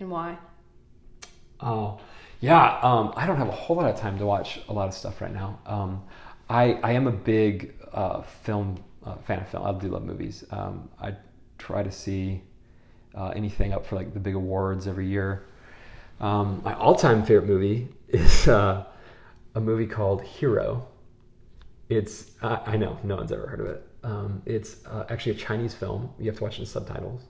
and 0.00 0.10
why? 0.10 0.38
Oh, 1.60 1.98
yeah. 2.40 2.78
Um, 2.82 3.12
I 3.16 3.26
don't 3.26 3.36
have 3.36 3.48
a 3.48 3.52
whole 3.52 3.76
lot 3.76 3.90
of 3.90 3.98
time 3.98 4.18
to 4.18 4.26
watch 4.26 4.60
a 4.68 4.72
lot 4.72 4.88
of 4.88 4.94
stuff 4.94 5.20
right 5.20 5.32
now. 5.32 5.58
Um, 5.66 6.02
I 6.48 6.74
I 6.82 6.92
am 6.92 7.06
a 7.06 7.12
big 7.12 7.74
uh, 7.92 8.22
film 8.22 8.82
uh, 9.04 9.16
fan 9.16 9.40
of 9.40 9.48
film. 9.48 9.66
I 9.66 9.72
do 9.78 9.88
love 9.88 10.04
movies. 10.04 10.44
Um, 10.50 10.88
I 11.00 11.14
try 11.58 11.82
to 11.82 11.90
see 11.90 12.42
uh, 13.14 13.28
anything 13.28 13.72
up 13.72 13.86
for 13.86 13.96
like 13.96 14.12
the 14.14 14.20
big 14.20 14.34
awards 14.34 14.86
every 14.86 15.06
year. 15.06 15.44
Um, 16.20 16.60
my 16.64 16.74
all-time 16.74 17.24
favorite 17.24 17.46
movie 17.46 17.88
is 18.08 18.48
uh, 18.48 18.84
a 19.54 19.60
movie 19.60 19.86
called 19.86 20.22
Hero. 20.22 20.86
It's 21.88 22.32
I, 22.42 22.60
I 22.66 22.76
know 22.76 22.98
no 23.02 23.16
one's 23.16 23.32
ever 23.32 23.46
heard 23.46 23.60
of 23.60 23.66
it. 23.66 23.86
Um, 24.02 24.42
it's 24.46 24.84
uh, 24.86 25.04
actually 25.08 25.32
a 25.32 25.36
Chinese 25.36 25.74
film. 25.74 26.10
You 26.18 26.26
have 26.26 26.36
to 26.36 26.44
watch 26.44 26.56
it 26.56 26.60
in 26.60 26.66
subtitles, 26.66 27.22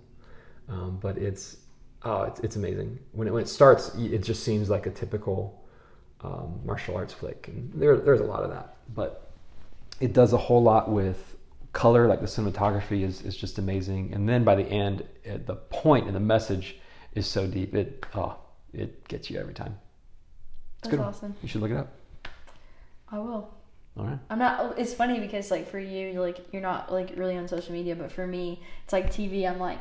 um, 0.68 0.98
but 1.00 1.18
it's 1.18 1.56
oh, 2.02 2.22
it's, 2.22 2.40
it's 2.40 2.56
amazing. 2.56 2.98
When 3.12 3.26
it 3.26 3.32
when 3.32 3.42
it 3.42 3.48
starts, 3.48 3.94
it 3.96 4.22
just 4.22 4.42
seems 4.44 4.68
like 4.70 4.86
a 4.86 4.90
typical 4.90 5.64
um, 6.22 6.60
martial 6.64 6.96
arts 6.96 7.12
flick, 7.12 7.48
and 7.48 7.72
there 7.74 7.96
there's 7.96 8.20
a 8.20 8.24
lot 8.24 8.42
of 8.42 8.50
that. 8.50 8.76
But 8.94 9.30
it 10.00 10.12
does 10.12 10.32
a 10.32 10.38
whole 10.38 10.62
lot 10.62 10.90
with 10.90 11.29
color. 11.72 12.06
Like 12.06 12.20
the 12.20 12.26
cinematography 12.26 13.02
is 13.02 13.22
is 13.22 13.36
just 13.36 13.58
amazing, 13.58 14.12
and 14.12 14.28
then 14.28 14.44
by 14.44 14.54
the 14.54 14.64
end, 14.66 15.04
it, 15.24 15.46
the 15.46 15.56
point 15.56 16.06
and 16.06 16.14
the 16.14 16.20
message 16.20 16.76
is 17.14 17.26
so 17.26 17.46
deep. 17.46 17.74
It 17.74 18.04
oh, 18.14 18.36
it 18.72 19.06
gets 19.08 19.30
you 19.30 19.38
every 19.38 19.54
time. 19.54 19.78
It's 20.78 20.88
That's 20.88 20.96
good. 20.96 21.00
awesome. 21.00 21.34
You 21.42 21.48
should 21.48 21.60
look 21.60 21.70
it 21.70 21.76
up. 21.76 21.92
I 23.10 23.18
will. 23.18 23.52
All 23.96 24.06
right. 24.06 24.18
I'm 24.30 24.38
not. 24.38 24.78
It's 24.78 24.94
funny 24.94 25.18
because 25.20 25.50
like 25.50 25.68
for 25.68 25.78
you, 25.78 26.08
you're 26.08 26.22
like 26.22 26.38
you're 26.52 26.62
not 26.62 26.92
like 26.92 27.14
really 27.16 27.36
on 27.36 27.48
social 27.48 27.72
media, 27.72 27.94
but 27.96 28.10
for 28.12 28.26
me, 28.26 28.62
it's 28.84 28.92
like 28.92 29.10
TV. 29.12 29.50
I'm 29.50 29.58
like, 29.58 29.80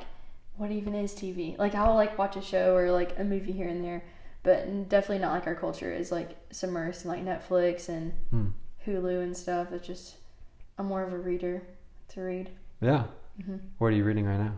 what 0.57 0.71
even 0.71 0.95
is 0.95 1.13
TV? 1.13 1.57
Like 1.57 1.75
I'll 1.75 1.95
like 1.95 2.17
watch 2.17 2.35
a 2.35 2.41
show 2.41 2.75
or 2.75 2.91
like 2.91 3.17
a 3.19 3.23
movie 3.23 3.51
here 3.51 3.67
and 3.67 3.83
there, 3.83 4.03
but 4.43 4.89
definitely 4.89 5.19
not 5.19 5.31
like 5.33 5.47
our 5.47 5.55
culture 5.55 5.93
is 5.93 6.11
like 6.11 6.49
submersed 6.49 7.03
in 7.05 7.09
like 7.11 7.23
Netflix 7.23 7.87
and 7.89 8.13
Hmm. 8.31 8.47
Hulu 8.85 9.21
and 9.23 9.37
stuff. 9.37 9.71
It's 9.71 9.85
just 9.85 10.15
I'm 10.77 10.87
more 10.87 11.03
of 11.03 11.13
a 11.13 11.17
reader 11.17 11.61
to 12.09 12.21
read. 12.21 12.49
Yeah. 12.81 13.03
hmm 13.45 13.57
What 13.77 13.87
are 13.87 13.95
you 13.95 14.03
reading 14.03 14.25
right 14.25 14.39
now? 14.39 14.53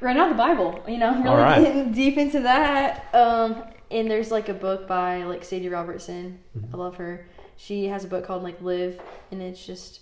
Right 0.00 0.16
now, 0.16 0.28
the 0.28 0.34
Bible. 0.34 0.82
You 0.88 0.98
know, 0.98 1.08
I'm 1.10 1.22
really 1.22 1.28
All 1.36 1.36
right. 1.36 1.62
getting 1.62 1.92
deep 2.02 2.16
into 2.16 2.40
that. 2.40 3.14
Um, 3.14 3.62
and 3.90 4.10
there's 4.10 4.30
like 4.30 4.48
a 4.48 4.54
book 4.54 4.86
by 4.88 5.24
like 5.24 5.44
Sadie 5.44 5.68
Robertson. 5.68 6.38
Mhm. 6.58 6.74
I 6.74 6.76
love 6.76 6.96
her. 6.96 7.26
She 7.56 7.86
has 7.86 8.04
a 8.04 8.08
book 8.08 8.24
called 8.24 8.42
like 8.42 8.60
Live, 8.62 8.98
and 9.30 9.42
it's 9.42 9.64
just 9.64 10.00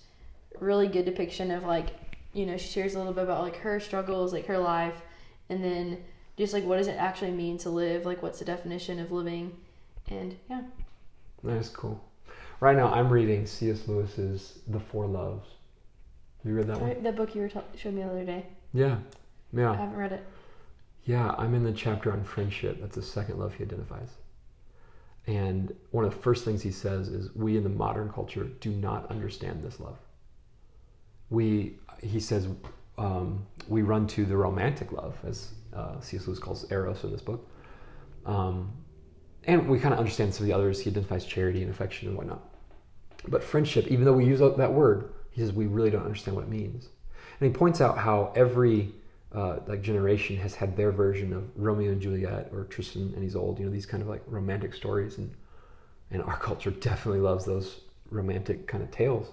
really 0.60 0.88
good 0.88 1.04
depiction 1.04 1.50
of 1.50 1.64
like 1.64 1.88
you 2.32 2.44
know 2.46 2.56
she 2.56 2.68
shares 2.68 2.94
a 2.94 2.98
little 2.98 3.12
bit 3.12 3.24
about 3.24 3.42
like 3.42 3.56
her 3.56 3.80
struggles, 3.80 4.32
like 4.32 4.46
her 4.46 4.58
life, 4.58 4.94
and 5.48 5.62
then 5.64 6.04
just 6.36 6.52
like 6.52 6.64
what 6.64 6.76
does 6.78 6.86
it 6.88 6.96
actually 6.96 7.32
mean 7.32 7.58
to 7.58 7.70
live? 7.70 8.06
Like 8.06 8.22
what's 8.22 8.38
the 8.38 8.44
definition 8.44 9.00
of 9.00 9.10
living? 9.10 9.56
And 10.08 10.36
yeah, 10.48 10.62
That's 11.42 11.68
cool. 11.68 12.02
Right 12.60 12.76
now, 12.76 12.88
I'm 12.92 13.08
reading 13.08 13.46
C.S. 13.46 13.86
Lewis's 13.88 14.58
The 14.68 14.80
Four 14.80 15.06
Loves. 15.06 15.46
Have 16.42 16.50
you 16.50 16.56
read 16.56 16.66
that 16.68 16.80
one? 16.80 17.02
that 17.02 17.16
book 17.16 17.34
you 17.34 17.42
were 17.42 17.48
t- 17.48 17.60
showed 17.76 17.94
me 17.94 18.02
the 18.02 18.08
other 18.08 18.24
day. 18.24 18.46
Yeah. 18.72 18.98
Yeah. 19.52 19.72
I 19.72 19.76
haven't 19.76 19.96
read 19.96 20.12
it. 20.12 20.24
Yeah, 21.04 21.34
I'm 21.38 21.54
in 21.54 21.64
the 21.64 21.72
chapter 21.72 22.12
on 22.12 22.22
friendship. 22.22 22.80
That's 22.80 22.94
the 22.94 23.02
second 23.02 23.38
love 23.38 23.54
he 23.54 23.64
identifies. 23.64 24.10
And 25.26 25.74
one 25.90 26.04
of 26.04 26.10
the 26.10 26.18
first 26.20 26.44
things 26.44 26.62
he 26.62 26.70
says 26.70 27.08
is, 27.08 27.34
We 27.34 27.56
in 27.56 27.62
the 27.62 27.68
modern 27.68 28.10
culture 28.10 28.44
do 28.60 28.70
not 28.70 29.10
understand 29.10 29.62
this 29.62 29.80
love. 29.80 29.96
We, 31.30 31.76
he 32.02 32.20
says, 32.20 32.48
um, 32.96 33.46
we 33.68 33.82
run 33.82 34.06
to 34.08 34.24
the 34.24 34.36
romantic 34.36 34.92
love, 34.92 35.16
as 35.26 35.52
uh, 35.74 36.00
C.S. 36.00 36.26
Lewis 36.26 36.38
calls 36.38 36.70
Eros 36.70 37.04
in 37.04 37.12
this 37.12 37.20
book. 37.20 37.48
Um, 38.24 38.72
and 39.44 39.68
we 39.68 39.78
kind 39.78 39.92
of 39.92 39.98
understand 39.98 40.34
some 40.34 40.44
of 40.44 40.48
the 40.48 40.54
others. 40.54 40.80
He 40.80 40.90
identifies 40.90 41.24
charity 41.24 41.62
and 41.62 41.70
affection 41.70 42.08
and 42.08 42.16
whatnot. 42.16 42.42
But 43.26 43.42
friendship, 43.42 43.86
even 43.88 44.04
though 44.04 44.12
we 44.12 44.24
use 44.24 44.40
that 44.40 44.72
word, 44.72 45.12
he 45.38 45.44
says 45.44 45.52
we 45.52 45.66
really 45.66 45.90
don't 45.90 46.04
understand 46.04 46.36
what 46.36 46.46
it 46.46 46.50
means. 46.50 46.88
And 47.40 47.48
he 47.48 47.56
points 47.56 47.80
out 47.80 47.96
how 47.96 48.32
every 48.34 48.92
uh, 49.32 49.58
like 49.68 49.82
generation 49.82 50.36
has 50.36 50.56
had 50.56 50.76
their 50.76 50.90
version 50.90 51.32
of 51.32 51.48
Romeo 51.54 51.92
and 51.92 52.00
Juliet 52.00 52.50
or 52.52 52.64
Tristan 52.64 53.12
and 53.14 53.24
Isolde. 53.24 53.60
You 53.60 53.66
know 53.66 53.70
these 53.70 53.86
kind 53.86 54.02
of 54.02 54.08
like 54.08 54.22
romantic 54.26 54.74
stories, 54.74 55.16
and 55.16 55.32
and 56.10 56.22
our 56.24 56.36
culture 56.40 56.72
definitely 56.72 57.20
loves 57.20 57.44
those 57.44 57.82
romantic 58.10 58.66
kind 58.66 58.82
of 58.82 58.90
tales. 58.90 59.30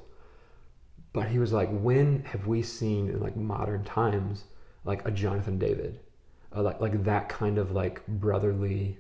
But 1.11 1.27
he 1.27 1.39
was 1.39 1.51
like, 1.51 1.69
when 1.71 2.23
have 2.25 2.45
we 2.45 2.61
seen 2.61 3.09
in 3.09 3.19
like 3.19 3.35
modern 3.35 3.83
times 3.83 4.43
like 4.83 5.07
a 5.07 5.11
Jonathan 5.11 5.57
David, 5.57 6.01
uh, 6.55 6.61
like 6.61 6.79
like 6.79 7.03
that 7.05 7.29
kind 7.29 7.57
of 7.57 7.71
like 7.71 8.05
brotherly 8.05 8.99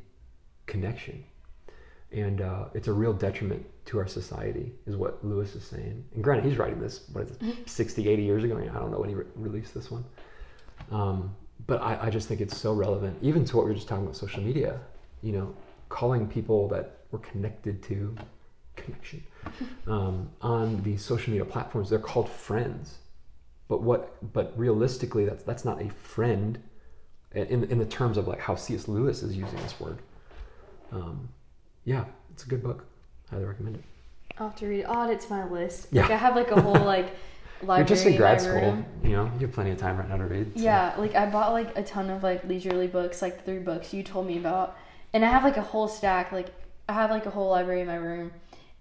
connection? 0.65 1.23
And 2.15 2.39
uh, 2.39 2.65
it's 2.73 2.87
a 2.87 2.93
real 2.93 3.11
detriment 3.11 3.65
to 3.87 3.99
our 3.99 4.07
society, 4.07 4.71
is 4.87 4.95
what 4.95 5.23
Lewis 5.23 5.53
is 5.53 5.65
saying. 5.65 6.05
And 6.13 6.23
granted, 6.23 6.45
he's 6.45 6.57
writing 6.57 6.79
this, 6.79 7.01
what 7.11 7.25
is 7.25 7.31
it, 7.31 7.69
60, 7.69 8.07
80 8.07 8.23
years 8.23 8.43
ago? 8.45 8.57
I 8.57 8.79
don't 8.79 8.89
know 8.89 8.99
when 8.99 9.09
he 9.09 9.15
re- 9.15 9.25
released 9.35 9.73
this 9.73 9.91
one. 9.91 10.05
Um, 10.91 11.35
but 11.67 11.81
I, 11.81 12.07
I 12.07 12.09
just 12.09 12.29
think 12.29 12.39
it's 12.39 12.57
so 12.57 12.71
relevant, 12.71 13.17
even 13.21 13.43
to 13.45 13.57
what 13.57 13.65
we 13.65 13.71
were 13.71 13.75
just 13.75 13.89
talking 13.89 14.05
about 14.05 14.15
social 14.15 14.41
media. 14.41 14.79
You 15.21 15.33
know, 15.33 15.55
calling 15.89 16.25
people 16.25 16.69
that 16.69 16.99
we're 17.11 17.19
connected 17.19 17.83
to, 17.83 18.15
connection, 18.77 19.21
um, 19.87 20.29
on 20.41 20.81
these 20.83 21.03
social 21.03 21.31
media 21.31 21.45
platforms, 21.45 21.89
they're 21.89 21.99
called 21.99 22.29
friends. 22.29 22.99
But 23.67 23.81
what? 23.81 24.33
But 24.33 24.57
realistically, 24.57 25.25
that's 25.25 25.43
that's 25.43 25.65
not 25.65 25.81
a 25.81 25.89
friend, 25.89 26.59
in 27.33 27.65
in 27.65 27.77
the 27.77 27.85
terms 27.85 28.17
of 28.17 28.25
like 28.25 28.39
how 28.39 28.55
C.S. 28.55 28.87
Lewis 28.87 29.21
is 29.21 29.35
using 29.35 29.57
this 29.57 29.77
word. 29.81 29.97
Um, 30.93 31.29
yeah, 31.85 32.05
it's 32.31 32.43
a 32.43 32.47
good 32.47 32.61
book. 32.63 32.85
Highly 33.29 33.45
recommend 33.45 33.77
it. 33.77 33.83
I'll 34.37 34.49
have 34.49 34.57
to 34.57 34.67
read 34.67 34.79
it. 34.81 34.85
Oh, 34.87 34.93
I'll 34.93 35.03
add 35.09 35.11
it 35.11 35.21
to 35.21 35.29
my 35.31 35.45
list. 35.49 35.87
Yeah. 35.91 36.03
Like 36.03 36.11
I 36.11 36.17
have 36.17 36.35
like 36.35 36.51
a 36.51 36.61
whole 36.61 36.73
like 36.85 37.15
library. 37.61 37.79
You're 37.79 37.87
just 37.87 38.05
in 38.05 38.17
grad 38.17 38.41
school, 38.41 38.53
room. 38.59 38.85
you 39.03 39.11
know. 39.11 39.31
You 39.39 39.47
have 39.47 39.53
plenty 39.53 39.71
of 39.71 39.77
time 39.77 39.97
right 39.97 40.09
now 40.09 40.17
to 40.17 40.25
read. 40.25 40.51
so- 40.57 40.63
Yeah, 40.63 40.93
like 40.97 41.15
I 41.15 41.25
bought 41.27 41.53
like 41.53 41.77
a 41.77 41.83
ton 41.83 42.09
of 42.09 42.21
like 42.23 42.43
leisurely 42.45 42.87
books, 42.87 43.21
like 43.21 43.37
the 43.37 43.43
three 43.43 43.59
books 43.59 43.93
you 43.93 44.03
told 44.03 44.27
me 44.27 44.37
about, 44.37 44.77
and 45.13 45.23
I 45.23 45.29
have 45.29 45.43
like 45.43 45.57
a 45.57 45.61
whole 45.61 45.87
stack. 45.87 46.31
Like 46.31 46.47
I 46.89 46.93
have 46.93 47.09
like 47.11 47.25
a 47.25 47.29
whole 47.31 47.49
library 47.49 47.81
in 47.81 47.87
my 47.87 47.95
room, 47.95 48.31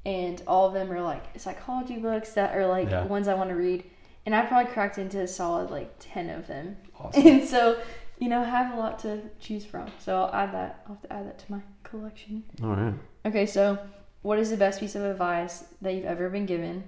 and 0.05 0.43
all 0.47 0.67
of 0.67 0.75
them 0.75 0.91
are 0.93 1.01
like 1.01 1.39
psychology 1.39 1.97
books 1.99 2.33
that 2.33 2.57
are 2.57 2.67
like 2.67 2.91
Yeah. 2.91 3.05
ones 3.07 3.29
I 3.29 3.35
want 3.35 3.51
to 3.51 3.57
read, 3.57 3.85
and 4.27 4.35
I 4.35 4.45
probably 4.47 4.73
cracked 4.73 4.99
into 4.99 5.21
a 5.21 5.29
solid 5.29 5.71
like 5.71 5.95
ten 6.01 6.29
of 6.31 6.47
them, 6.49 6.77
Awesome. 6.99 7.23
and 7.27 7.45
so 7.49 7.81
you 8.19 8.29
know 8.29 8.41
I 8.41 8.45
have 8.45 8.75
a 8.75 8.77
lot 8.79 8.99
to 9.01 9.21
choose 9.41 9.65
from. 9.65 9.91
So 9.99 10.17
I'll 10.23 10.35
add 10.35 10.53
that. 10.55 10.85
I'll 10.87 10.95
have 10.95 11.03
to 11.03 11.13
add 11.13 11.27
that 11.27 11.39
to 11.41 11.53
my 11.53 11.61
collection. 11.83 12.43
All 12.63 12.71
right. 12.71 12.95
Okay, 13.27 13.47
so 13.47 13.79
what 14.23 14.39
is 14.39 14.51
the 14.51 14.57
best 14.57 14.81
piece 14.81 14.95
of 14.95 15.03
advice 15.03 15.65
that 15.83 15.95
you've 15.95 16.05
ever 16.05 16.29
been 16.31 16.47
given? 16.47 16.85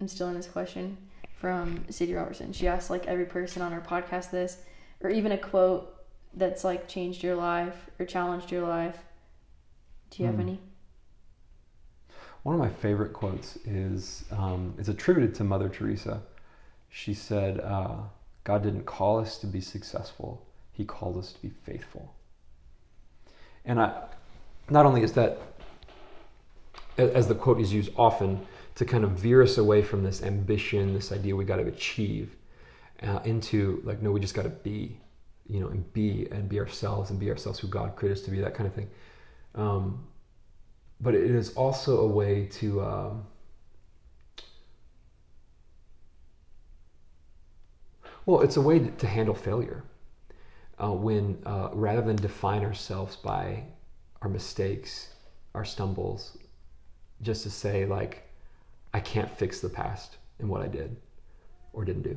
I'm 0.00 0.08
still 0.08 0.28
in 0.28 0.34
this 0.34 0.46
question 0.46 0.96
from 1.36 1.84
Sadie 1.90 2.14
Robertson. 2.14 2.52
She 2.52 2.66
asked 2.68 2.90
like 2.90 3.06
every 3.06 3.26
person 3.26 3.62
on 3.62 3.72
her 3.72 3.80
podcast 3.80 4.30
this, 4.30 4.58
or 5.00 5.10
even 5.10 5.32
a 5.32 5.38
quote 5.38 5.94
that's 6.34 6.62
like 6.64 6.88
changed 6.88 7.22
your 7.22 7.34
life 7.36 7.90
or 7.98 8.06
challenged 8.06 8.50
your 8.52 8.66
life. 8.66 8.98
Do 10.10 10.22
you 10.22 10.26
have 10.26 10.36
Hmm. 10.36 10.42
any? 10.42 10.60
One 12.44 12.54
of 12.54 12.60
my 12.60 12.68
favorite 12.70 13.12
quotes 13.12 13.56
is 13.66 14.24
um, 14.30 14.74
it's 14.78 14.88
attributed 14.88 15.34
to 15.36 15.44
Mother 15.44 15.68
Teresa. 15.68 16.22
She 16.88 17.12
said, 17.12 17.60
uh, 17.60 17.96
"God 18.44 18.62
didn't 18.62 18.84
call 18.86 19.18
us 19.18 19.38
to 19.38 19.46
be 19.46 19.60
successful; 19.60 20.46
He 20.78 20.86
called 20.86 21.18
us 21.18 21.32
to 21.34 21.42
be 21.42 21.50
faithful." 21.50 22.14
And 23.66 23.78
I, 23.78 24.04
not 24.70 24.86
only 24.86 25.02
is 25.02 25.12
that, 25.12 25.38
as 26.96 27.28
the 27.28 27.34
quote 27.34 27.60
is 27.60 27.70
used 27.70 27.90
often 27.96 28.46
to 28.76 28.84
kind 28.86 29.04
of 29.04 29.10
veer 29.10 29.42
us 29.42 29.58
away 29.58 29.82
from 29.82 30.02
this 30.02 30.22
ambition, 30.22 30.94
this 30.94 31.12
idea 31.12 31.36
we 31.36 31.44
got 31.44 31.56
to 31.56 31.66
achieve, 31.66 32.34
uh, 33.02 33.20
into 33.24 33.82
like, 33.84 34.00
no, 34.02 34.10
we 34.10 34.20
just 34.20 34.34
got 34.34 34.42
to 34.42 34.48
be, 34.48 34.98
you 35.46 35.60
know, 35.60 35.68
and 35.68 35.92
be 35.92 36.26
and 36.30 36.48
be 36.48 36.58
ourselves 36.58 37.10
and 37.10 37.18
be 37.18 37.30
ourselves 37.30 37.58
who 37.58 37.68
God 37.68 37.96
created 37.96 38.18
us 38.18 38.24
to 38.24 38.30
be, 38.30 38.40
that 38.40 38.54
kind 38.54 38.66
of 38.66 38.74
thing. 38.74 38.88
Um, 39.54 40.06
but 41.00 41.14
it 41.14 41.30
is 41.30 41.54
also 41.54 42.00
a 42.00 42.06
way 42.06 42.46
to 42.52 42.82
um, 42.82 43.26
well, 48.26 48.40
it's 48.40 48.56
a 48.56 48.60
way 48.60 48.78
to 48.78 49.06
handle 49.06 49.34
failure. 49.34 49.84
Uh, 50.80 50.92
when 50.92 51.38
uh, 51.44 51.70
rather 51.72 52.02
than 52.02 52.16
define 52.16 52.64
ourselves 52.64 53.16
by 53.16 53.64
our 54.22 54.28
mistakes, 54.28 55.08
our 55.54 55.64
stumbles, 55.64 56.38
just 57.22 57.42
to 57.42 57.50
say 57.50 57.84
like, 57.84 58.28
I 58.94 59.00
can't 59.00 59.30
fix 59.30 59.60
the 59.60 59.68
past 59.68 60.16
and 60.38 60.48
what 60.48 60.62
I 60.62 60.68
did 60.68 60.96
or 61.72 61.84
didn't 61.84 62.02
do, 62.02 62.16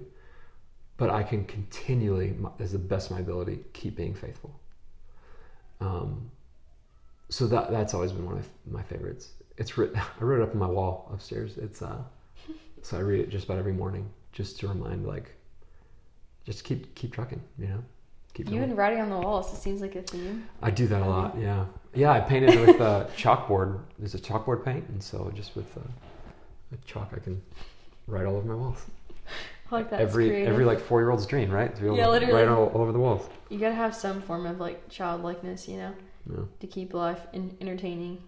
but 0.97 1.09
I 1.09 1.23
can 1.23 1.43
continually, 1.45 2.35
as 2.59 2.71
the 2.71 2.79
best 2.79 3.09
of 3.09 3.17
my 3.17 3.21
ability, 3.21 3.59
keep 3.73 3.95
being 3.95 4.13
faithful. 4.13 4.59
Um, 5.79 6.29
so 7.29 7.47
that 7.47 7.71
that's 7.71 7.93
always 7.93 8.11
been 8.11 8.25
one 8.25 8.37
of 8.37 8.47
my 8.69 8.83
favorites. 8.83 9.29
It's 9.57 9.77
written, 9.77 9.99
I 10.21 10.23
wrote 10.23 10.41
it 10.41 10.43
up 10.43 10.53
on 10.53 10.59
my 10.59 10.67
wall 10.67 11.09
upstairs. 11.13 11.57
It's 11.57 11.81
uh, 11.81 12.03
so 12.81 12.97
I 12.97 13.01
read 13.01 13.21
it 13.21 13.29
just 13.29 13.45
about 13.45 13.57
every 13.57 13.73
morning, 13.73 14.09
just 14.31 14.59
to 14.59 14.67
remind 14.67 15.05
like, 15.05 15.31
just 16.45 16.63
keep 16.63 16.93
keep 16.95 17.13
trucking, 17.13 17.41
you 17.57 17.67
know. 17.67 17.83
Keep 18.33 18.47
You 18.47 18.51
going. 18.57 18.63
and 18.69 18.77
writing 18.77 19.01
on 19.01 19.09
the 19.09 19.17
walls, 19.17 19.51
it 19.53 19.57
seems 19.57 19.81
like 19.81 19.95
a 19.95 20.01
theme. 20.01 20.47
I 20.61 20.71
do 20.71 20.87
that 20.87 21.01
a 21.01 21.05
lot. 21.05 21.37
Yeah, 21.37 21.65
yeah. 21.93 22.11
I 22.11 22.19
painted 22.21 22.59
with 22.65 22.79
uh, 22.79 23.07
chalkboard. 23.17 23.79
There's 23.99 24.15
a 24.15 24.19
chalkboard 24.19 24.63
paint, 24.63 24.87
and 24.89 25.03
so 25.03 25.31
just 25.35 25.55
with 25.55 25.75
uh, 25.77 25.81
a 26.73 26.77
chalk, 26.85 27.11
I 27.13 27.19
can 27.19 27.41
write 28.07 28.25
all 28.25 28.37
over 28.37 28.47
my 28.47 28.55
walls. 28.55 28.85
I 29.71 29.75
like 29.75 29.89
that. 29.89 29.99
every 30.01 30.29
creative. 30.29 30.49
every 30.53 30.65
like 30.65 30.79
four 30.79 31.01
year 31.01 31.09
old's 31.11 31.25
dream, 31.25 31.49
right? 31.51 31.73
To 31.75 31.81
be 31.81 31.87
able 31.87 31.97
Yeah, 31.97 32.05
to 32.05 32.11
literally. 32.11 32.33
write 32.33 32.47
all, 32.47 32.67
all 32.67 32.81
over 32.81 32.91
the 32.93 32.99
walls. 32.99 33.27
You 33.49 33.59
gotta 33.59 33.75
have 33.75 33.93
some 33.95 34.21
form 34.21 34.45
of 34.45 34.59
like 34.59 34.87
childlikeness, 34.89 35.67
you 35.67 35.77
know, 35.77 35.93
Yeah. 36.29 36.43
to 36.61 36.67
keep 36.67 36.93
life 36.93 37.19
in- 37.33 37.55
entertaining. 37.61 38.21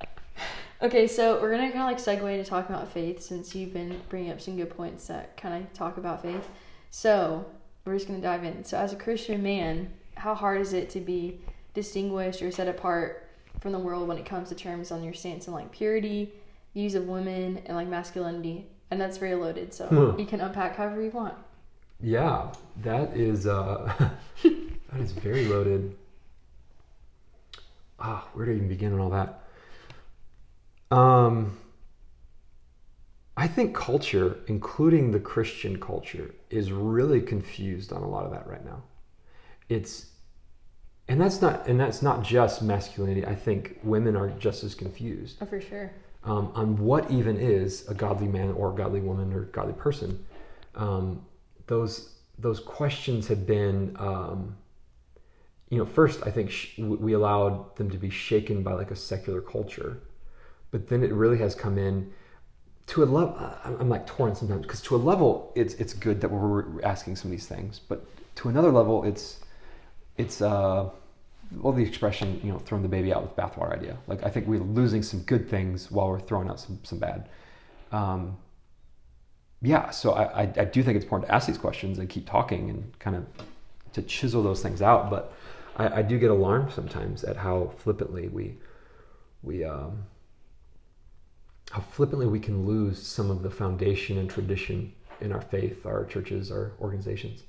okay, 0.82 1.06
so 1.06 1.40
we're 1.40 1.50
gonna 1.50 1.70
kind 1.72 1.92
of 1.94 2.06
like 2.06 2.20
segue 2.20 2.42
to 2.42 2.44
talking 2.48 2.74
about 2.74 2.88
faith 2.92 3.22
since 3.22 3.54
you've 3.54 3.72
been 3.72 4.00
bringing 4.08 4.30
up 4.30 4.40
some 4.40 4.56
good 4.56 4.70
points 4.74 5.06
that 5.08 5.36
kind 5.36 5.62
of 5.62 5.72
talk 5.72 5.96
about 5.98 6.22
faith. 6.22 6.48
So 6.90 7.46
we're 7.84 7.94
just 7.94 8.06
gonna 8.06 8.20
dive 8.20 8.44
in. 8.44 8.64
So 8.64 8.76
as 8.78 8.92
a 8.92 8.96
Christian 8.96 9.42
man, 9.42 9.92
how 10.16 10.34
hard 10.34 10.60
is 10.60 10.72
it 10.72 10.90
to 10.90 11.00
be 11.00 11.40
distinguished 11.74 12.42
or 12.42 12.50
set 12.50 12.68
apart 12.68 13.28
from 13.60 13.72
the 13.72 13.78
world 13.78 14.08
when 14.08 14.18
it 14.18 14.26
comes 14.26 14.48
to 14.50 14.54
terms 14.54 14.90
on 14.90 15.02
your 15.02 15.14
stance 15.14 15.48
on 15.48 15.54
like 15.54 15.70
purity, 15.72 16.32
views 16.74 16.94
of 16.94 17.06
women, 17.06 17.62
and 17.66 17.76
like 17.76 17.88
masculinity? 17.88 18.66
And 18.90 19.00
that's 19.00 19.18
very 19.18 19.34
loaded, 19.36 19.72
so 19.72 19.86
Hmm. 19.86 20.18
you 20.18 20.26
can 20.26 20.40
unpack 20.40 20.76
however 20.76 21.00
you 21.00 21.10
want. 21.10 21.34
Yeah, 22.00 22.52
that 22.82 23.16
is 23.16 23.46
uh, 23.46 23.92
that 24.42 25.00
is 25.00 25.12
very 25.12 25.46
loaded. 25.46 25.96
Ah, 27.98 28.26
where 28.32 28.46
to 28.46 28.52
even 28.52 28.68
begin 28.68 28.92
on 28.94 29.00
all 29.00 29.10
that? 29.10 29.42
Um, 30.90 31.56
I 33.36 33.46
think 33.48 33.74
culture, 33.74 34.38
including 34.48 35.12
the 35.12 35.20
Christian 35.20 35.80
culture, 35.80 36.34
is 36.50 36.72
really 36.72 37.20
confused 37.20 37.92
on 37.92 38.02
a 38.02 38.08
lot 38.08 38.24
of 38.26 38.32
that 38.32 38.46
right 38.46 38.64
now. 38.64 38.82
It's 39.68 40.06
and 41.08 41.20
that's 41.20 41.40
not 41.40 41.66
and 41.66 41.78
that's 41.80 42.02
not 42.02 42.22
just 42.22 42.62
masculinity. 42.62 43.24
I 43.26 43.34
think 43.34 43.78
women 43.82 44.16
are 44.16 44.30
just 44.30 44.62
as 44.64 44.74
confused 44.74 45.38
Oh, 45.40 45.46
for 45.46 45.60
sure. 45.60 45.90
um, 46.24 46.52
on 46.54 46.76
what 46.78 47.10
even 47.10 47.36
is 47.38 47.88
a 47.88 47.94
godly 47.94 48.28
man 48.28 48.52
or 48.52 48.72
a 48.72 48.74
godly 48.74 49.00
woman 49.00 49.32
or 49.32 49.42
godly 49.44 49.72
person. 49.74 50.24
Um, 50.74 51.24
those 51.66 52.14
those 52.38 52.60
questions 52.60 53.28
have 53.28 53.46
been, 53.46 53.94
um, 53.98 54.56
you 55.68 55.78
know, 55.78 55.86
first 55.86 56.20
I 56.26 56.30
think 56.30 56.50
sh- 56.50 56.78
we 56.78 57.12
allowed 57.12 57.76
them 57.76 57.90
to 57.90 57.98
be 57.98 58.10
shaken 58.10 58.62
by 58.62 58.72
like 58.72 58.90
a 58.90 58.96
secular 58.96 59.40
culture, 59.40 60.00
but 60.70 60.88
then 60.88 61.02
it 61.02 61.12
really 61.12 61.38
has 61.38 61.54
come 61.54 61.78
in 61.78 62.12
to 62.90 63.04
a 63.04 63.06
level. 63.06 63.36
I'm 63.64 63.88
like 63.88 64.04
torn 64.06 64.34
sometimes 64.34 64.62
because 64.62 64.82
to 64.82 64.96
a 64.96 64.98
level 64.98 65.52
it's 65.54 65.74
it's 65.74 65.92
good 65.94 66.20
that 66.20 66.30
we're 66.30 66.82
asking 66.82 67.16
some 67.16 67.30
of 67.30 67.30
these 67.30 67.46
things, 67.46 67.80
but 67.88 68.04
to 68.36 68.48
another 68.48 68.72
level 68.72 69.04
it's 69.04 69.38
it's 70.16 70.42
uh, 70.42 70.90
well 71.60 71.72
the 71.72 71.84
expression 71.84 72.40
you 72.42 72.50
know 72.50 72.58
throwing 72.58 72.82
the 72.82 72.88
baby 72.88 73.12
out 73.12 73.22
with 73.22 73.36
bathwater 73.36 73.72
idea. 73.72 73.96
Like 74.08 74.24
I 74.24 74.28
think 74.28 74.48
we're 74.48 74.58
losing 74.58 75.04
some 75.04 75.20
good 75.20 75.48
things 75.48 75.88
while 75.90 76.08
we're 76.08 76.18
throwing 76.18 76.48
out 76.48 76.58
some 76.58 76.80
some 76.82 76.98
bad. 76.98 77.28
Um, 77.92 78.36
yeah, 79.62 79.90
so 79.90 80.12
I, 80.12 80.42
I, 80.42 80.52
I 80.56 80.64
do 80.64 80.82
think 80.82 80.96
it's 80.96 81.04
important 81.04 81.28
to 81.28 81.34
ask 81.34 81.46
these 81.46 81.58
questions 81.58 81.98
and 81.98 82.08
keep 82.08 82.28
talking 82.28 82.70
and 82.70 82.98
kind 82.98 83.14
of 83.14 83.26
to 83.92 84.02
chisel 84.02 84.42
those 84.42 84.62
things 84.62 84.82
out. 84.82 85.10
But 85.10 85.32
I, 85.76 85.98
I 85.98 86.02
do 86.02 86.18
get 86.18 86.30
alarmed 86.30 86.72
sometimes 86.72 87.22
at 87.22 87.36
how 87.36 87.72
flippantly 87.78 88.26
we 88.28 88.56
we 89.42 89.62
um, 89.62 90.06
how 91.70 91.80
flippantly 91.80 92.26
we 92.26 92.40
can 92.40 92.66
lose 92.66 93.00
some 93.00 93.30
of 93.30 93.42
the 93.42 93.50
foundation 93.50 94.18
and 94.18 94.28
tradition 94.28 94.92
in 95.20 95.32
our 95.32 95.40
faith, 95.40 95.86
our 95.86 96.04
churches, 96.04 96.50
our 96.50 96.72
organizations. 96.80 97.44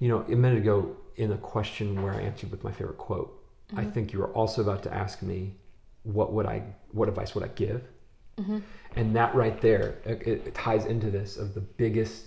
You 0.00 0.08
know, 0.08 0.20
a 0.22 0.36
minute 0.36 0.58
ago 0.58 0.96
in 1.16 1.32
a 1.32 1.38
question 1.38 2.02
where 2.02 2.12
I 2.12 2.20
answered 2.20 2.50
with 2.50 2.64
my 2.64 2.72
favorite 2.72 2.98
quote, 2.98 3.42
I 3.74 3.82
mm-hmm. 3.82 3.90
think 3.90 4.12
you 4.12 4.18
were 4.18 4.32
also 4.32 4.62
about 4.62 4.82
to 4.84 4.94
ask 4.94 5.22
me, 5.22 5.54
what 6.02 6.32
would 6.32 6.46
I, 6.46 6.62
what 6.92 7.08
advice 7.08 7.34
would 7.34 7.44
I 7.44 7.48
give? 7.48 7.82
Mm-hmm. 8.38 8.58
And 8.96 9.16
that 9.16 9.34
right 9.34 9.60
there, 9.60 9.98
it, 10.04 10.26
it 10.26 10.54
ties 10.54 10.86
into 10.86 11.10
this 11.10 11.36
of 11.36 11.54
the 11.54 11.60
biggest 11.60 12.26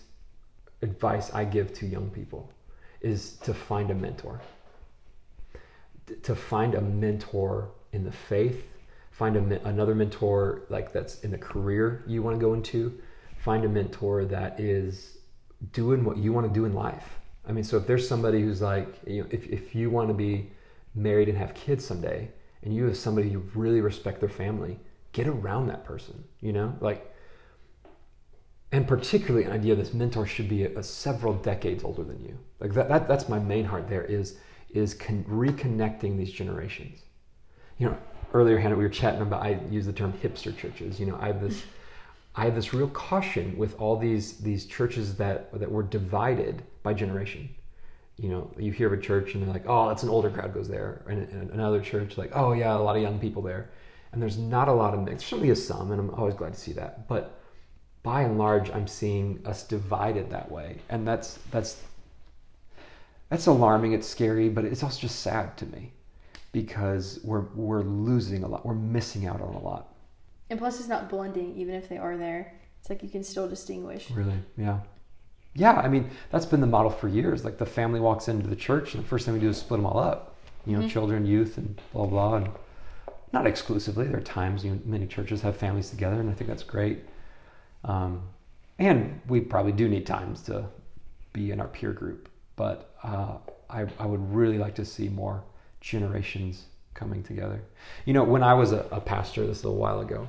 advice 0.82 1.34
I 1.34 1.44
give 1.44 1.74
to 1.76 1.86
young 1.86 2.10
people 2.10 2.52
is 3.02 3.34
to 3.44 3.54
find 3.54 3.92
a 3.92 3.96
mentor. 3.96 4.42
To 6.24 6.36
find 6.36 6.76
a 6.76 6.82
mentor 6.82 7.70
in 7.94 8.04
the 8.04 8.12
faith, 8.12 8.66
find 9.20 9.36
a, 9.36 9.68
another 9.68 9.94
mentor 9.94 10.62
like 10.70 10.94
that's 10.94 11.20
in 11.26 11.32
the 11.32 11.38
career 11.38 12.06
you 12.08 12.24
want 12.24 12.34
to 12.38 12.40
go 12.40 12.54
into, 12.54 12.98
find 13.38 13.66
a 13.66 13.70
mentor 13.70 14.24
that 14.24 14.58
is 14.58 15.18
doing 15.74 16.06
what 16.06 16.16
you 16.18 16.32
want 16.32 16.48
to 16.48 16.54
do 16.54 16.64
in 16.64 16.74
life. 16.74 17.20
I 17.46 17.52
mean, 17.52 17.66
so 17.66 17.76
if 17.76 17.86
there's 17.86 18.08
somebody 18.08 18.42
who's 18.42 18.62
like, 18.62 18.88
you 19.06 19.22
know, 19.22 19.28
if, 19.30 19.46
if 19.48 19.76
you 19.76 19.90
want 19.90 20.08
to 20.08 20.14
be 20.14 20.50
married 20.96 21.28
and 21.28 21.38
have 21.38 21.54
kids 21.54 21.84
someday, 21.84 22.30
and 22.64 22.74
you 22.74 22.86
have 22.86 22.98
somebody 22.98 23.28
you 23.30 23.50
really 23.56 23.82
respect 23.82 24.22
their 24.22 24.30
family, 24.30 24.80
get 25.12 25.28
around 25.28 25.68
that 25.68 25.84
person, 25.84 26.24
you 26.40 26.54
know? 26.54 26.74
Like, 26.80 27.14
and 28.72 28.88
particularly 28.88 29.46
an 29.46 29.52
idea 29.52 29.76
this 29.76 29.94
mentor 29.94 30.26
should 30.26 30.48
be 30.48 30.64
a, 30.64 30.80
a 30.80 30.84
several 30.84 31.34
decades 31.34 31.84
older 31.84 32.04
than 32.04 32.24
you. 32.24 32.38
Like 32.62 32.74
that, 32.74 32.88
that 32.88 33.08
that's 33.10 33.28
my 33.28 33.40
main 33.40 33.66
heart 33.66 33.90
there 33.90 34.06
is 34.06 34.38
is 34.70 34.94
con- 34.94 35.26
reconnecting 35.28 36.18
these 36.18 36.32
generations. 36.32 37.02
You 37.80 37.90
know, 37.90 37.98
earlier 38.34 38.58
Hannah, 38.58 38.76
we 38.76 38.84
were 38.84 38.90
chatting 38.90 39.22
about 39.22 39.44
I 39.44 39.60
use 39.70 39.86
the 39.86 39.94
term 39.94 40.14
hipster 40.14 40.56
churches. 40.56 41.00
You 41.00 41.08
know, 41.08 41.18
I 41.20 41.28
have 41.28 41.42
this 41.42 41.62
mm-hmm. 41.62 42.42
I 42.42 42.46
have 42.46 42.56
this 42.56 42.74
real 42.74 42.88
caution 42.90 43.58
with 43.58 43.80
all 43.80 43.98
these 43.98 44.38
these 44.38 44.66
churches 44.66 45.16
that 45.16 45.52
that 45.60 45.72
were 45.72 45.84
divided 45.84 46.64
by 46.84 46.94
generation. 46.94 47.50
You 48.18 48.30
know, 48.30 48.52
you 48.58 48.72
hear 48.72 48.88
of 48.88 49.00
a 49.00 49.02
church 49.02 49.34
and 49.34 49.44
they're 49.44 49.54
like, 49.54 49.66
oh, 49.68 49.90
it's 49.90 50.04
an 50.04 50.10
older 50.10 50.30
crowd 50.30 50.54
goes 50.54 50.68
there, 50.68 51.04
and, 51.08 51.28
and 51.30 51.52
another 51.52 51.82
church 51.82 52.18
like, 52.18 52.32
oh 52.34 52.54
yeah, 52.54 52.76
a 52.76 52.78
lot 52.78 52.96
of 52.96 53.02
young 53.02 53.20
people 53.20 53.42
there, 53.42 53.70
and 54.12 54.22
there's 54.22 54.38
not 54.38 54.68
a 54.68 54.74
lot 54.74 54.94
of 54.94 55.00
mix. 55.02 55.22
There 55.22 55.30
certainly 55.30 55.50
is 55.50 55.66
some, 55.66 55.92
and 55.92 56.00
I'm 56.00 56.10
always 56.12 56.36
glad 56.36 56.54
to 56.54 56.60
see 56.60 56.74
that, 56.74 57.08
but 57.08 57.40
by 58.04 58.22
and 58.22 58.38
large, 58.38 58.70
I'm 58.72 58.88
seeing 58.88 59.42
us 59.46 59.64
divided 59.64 60.30
that 60.32 60.52
way, 60.52 60.80
and 60.90 61.08
that's 61.08 61.40
that's 61.52 61.82
that's 63.30 63.46
alarming. 63.48 63.94
It's 63.94 64.08
scary, 64.08 64.50
but 64.50 64.66
it's 64.66 64.84
also 64.84 65.00
just 65.00 65.20
sad 65.20 65.58
to 65.58 65.66
me 65.66 65.94
because 66.52 67.20
we're 67.24 67.46
we're 67.56 67.82
losing 67.84 68.44
a 68.44 68.48
lot. 68.48 68.66
We're 68.66 68.74
missing 68.74 69.26
out 69.28 69.42
on 69.42 69.54
a 69.54 69.60
lot. 69.60 69.94
And 70.50 70.58
plus, 70.60 70.80
it's 70.80 70.90
not 70.90 71.10
blending, 71.10 71.56
even 71.58 71.76
if 71.76 71.88
they 71.90 71.98
are 71.98 72.18
there. 72.18 72.54
It's 72.80 72.90
like 72.90 73.04
you 73.04 73.10
can 73.10 73.24
still 73.24 73.48
distinguish. 73.48 74.10
Really, 74.12 74.40
yeah, 74.58 74.80
yeah. 75.54 75.74
I 75.74 75.88
mean, 75.88 76.10
that's 76.32 76.46
been 76.46 76.62
the 76.62 76.68
model 76.68 76.90
for 76.92 77.08
years. 77.08 77.44
Like 77.46 77.58
the 77.58 77.66
family 77.66 78.00
walks 78.00 78.28
into 78.28 78.48
the 78.48 78.56
church, 78.56 78.96
and 78.96 79.04
the 79.04 79.08
first 79.08 79.26
thing 79.26 79.34
we 79.34 79.40
do 79.40 79.50
is 79.50 79.58
split 79.58 79.80
them 79.80 79.86
all 79.86 80.00
up. 80.00 80.36
You 80.66 80.78
know, 80.78 80.84
Mhm. 80.86 80.90
children, 80.90 81.26
youth, 81.26 81.58
and 81.58 81.80
blah 81.94 82.06
blah. 82.08 82.36
And 82.38 82.50
not 83.32 83.46
exclusively. 83.46 84.08
There 84.08 84.18
are 84.18 84.22
times 84.22 84.66
you 84.66 84.72
know, 84.72 84.80
many 84.86 85.06
churches 85.06 85.42
have 85.42 85.56
families 85.56 85.90
together, 85.90 86.20
and 86.20 86.30
I 86.30 86.34
think 86.34 86.50
that's 86.50 86.64
great. 86.64 87.04
Um, 87.84 88.24
and 88.80 89.22
we 89.28 89.40
probably 89.42 89.72
do 89.72 89.88
need 89.88 90.06
times 90.08 90.42
to 90.44 90.66
be 91.34 91.52
in 91.52 91.60
our 91.62 91.68
peer 91.68 91.92
group, 91.94 92.28
but 92.56 92.96
uh, 93.04 93.38
I, 93.70 93.86
I 94.00 94.06
would 94.06 94.34
really 94.34 94.58
like 94.58 94.74
to 94.76 94.86
see 94.86 95.10
more 95.10 95.44
generations 95.82 96.66
coming 96.94 97.24
together. 97.24 97.62
You 98.06 98.14
know, 98.14 98.24
when 98.24 98.44
I 98.44 98.54
was 98.54 98.72
a, 98.72 98.86
a 98.92 99.00
pastor, 99.00 99.46
this 99.48 99.64
a 99.64 99.68
little 99.68 99.80
while 99.80 100.02
ago, 100.02 100.28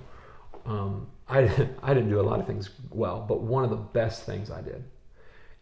um, 0.66 1.06
I, 1.28 1.40
I 1.82 1.94
didn't 1.94 2.10
do 2.10 2.20
a 2.20 2.22
lot 2.22 2.40
of 2.40 2.46
things 2.46 2.70
well, 2.90 3.24
but 3.26 3.40
one 3.40 3.64
of 3.64 3.70
the 3.70 3.76
best 3.76 4.24
things 4.24 4.50
I 4.50 4.60
did 4.60 4.84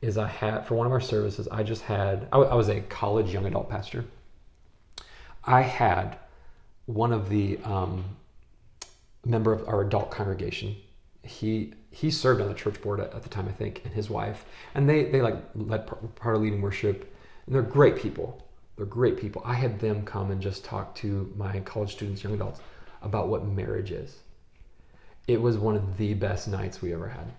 is 0.00 0.16
I 0.16 0.28
had, 0.28 0.66
for 0.66 0.74
one 0.74 0.86
of 0.86 0.92
our 0.92 1.00
services, 1.00 1.48
I 1.50 1.62
just 1.62 1.82
had, 1.82 2.28
I, 2.32 2.38
was 2.38 2.68
a 2.68 2.80
college 2.82 3.32
young 3.32 3.46
adult 3.46 3.68
pastor. 3.68 4.04
I 5.44 5.62
had 5.62 6.18
one 6.86 7.12
of 7.12 7.28
the 7.28 7.58
um, 7.64 8.04
member 9.24 9.52
of 9.52 9.66
our 9.68 9.82
adult 9.82 10.10
congregation. 10.10 10.76
He 11.22 11.74
he 11.90 12.10
served 12.10 12.40
on 12.40 12.48
the 12.48 12.54
church 12.54 12.80
board 12.80 13.00
at, 13.00 13.12
at 13.14 13.22
the 13.22 13.28
time, 13.28 13.48
I 13.48 13.52
think, 13.52 13.82
and 13.84 13.92
his 13.92 14.08
wife, 14.08 14.44
and 14.74 14.88
they 14.88 15.04
they 15.04 15.20
like 15.20 15.36
led 15.54 15.86
par- 15.86 15.98
part 16.16 16.36
of 16.36 16.42
leading 16.42 16.62
worship, 16.62 17.14
and 17.46 17.54
they're 17.54 17.62
great 17.62 17.96
people. 17.96 18.47
They're 18.78 18.86
great 18.86 19.18
people. 19.18 19.42
I 19.44 19.54
had 19.54 19.80
them 19.80 20.04
come 20.04 20.30
and 20.30 20.40
just 20.40 20.64
talk 20.64 20.94
to 20.96 21.32
my 21.36 21.58
college 21.60 21.92
students, 21.92 22.22
young 22.22 22.34
adults, 22.34 22.60
about 23.02 23.26
what 23.26 23.44
marriage 23.44 23.90
is. 23.90 24.20
It 25.26 25.42
was 25.42 25.58
one 25.58 25.74
of 25.74 25.98
the 25.98 26.14
best 26.14 26.46
nights 26.46 26.80
we 26.80 26.94
ever 26.94 27.08
had. 27.08 27.32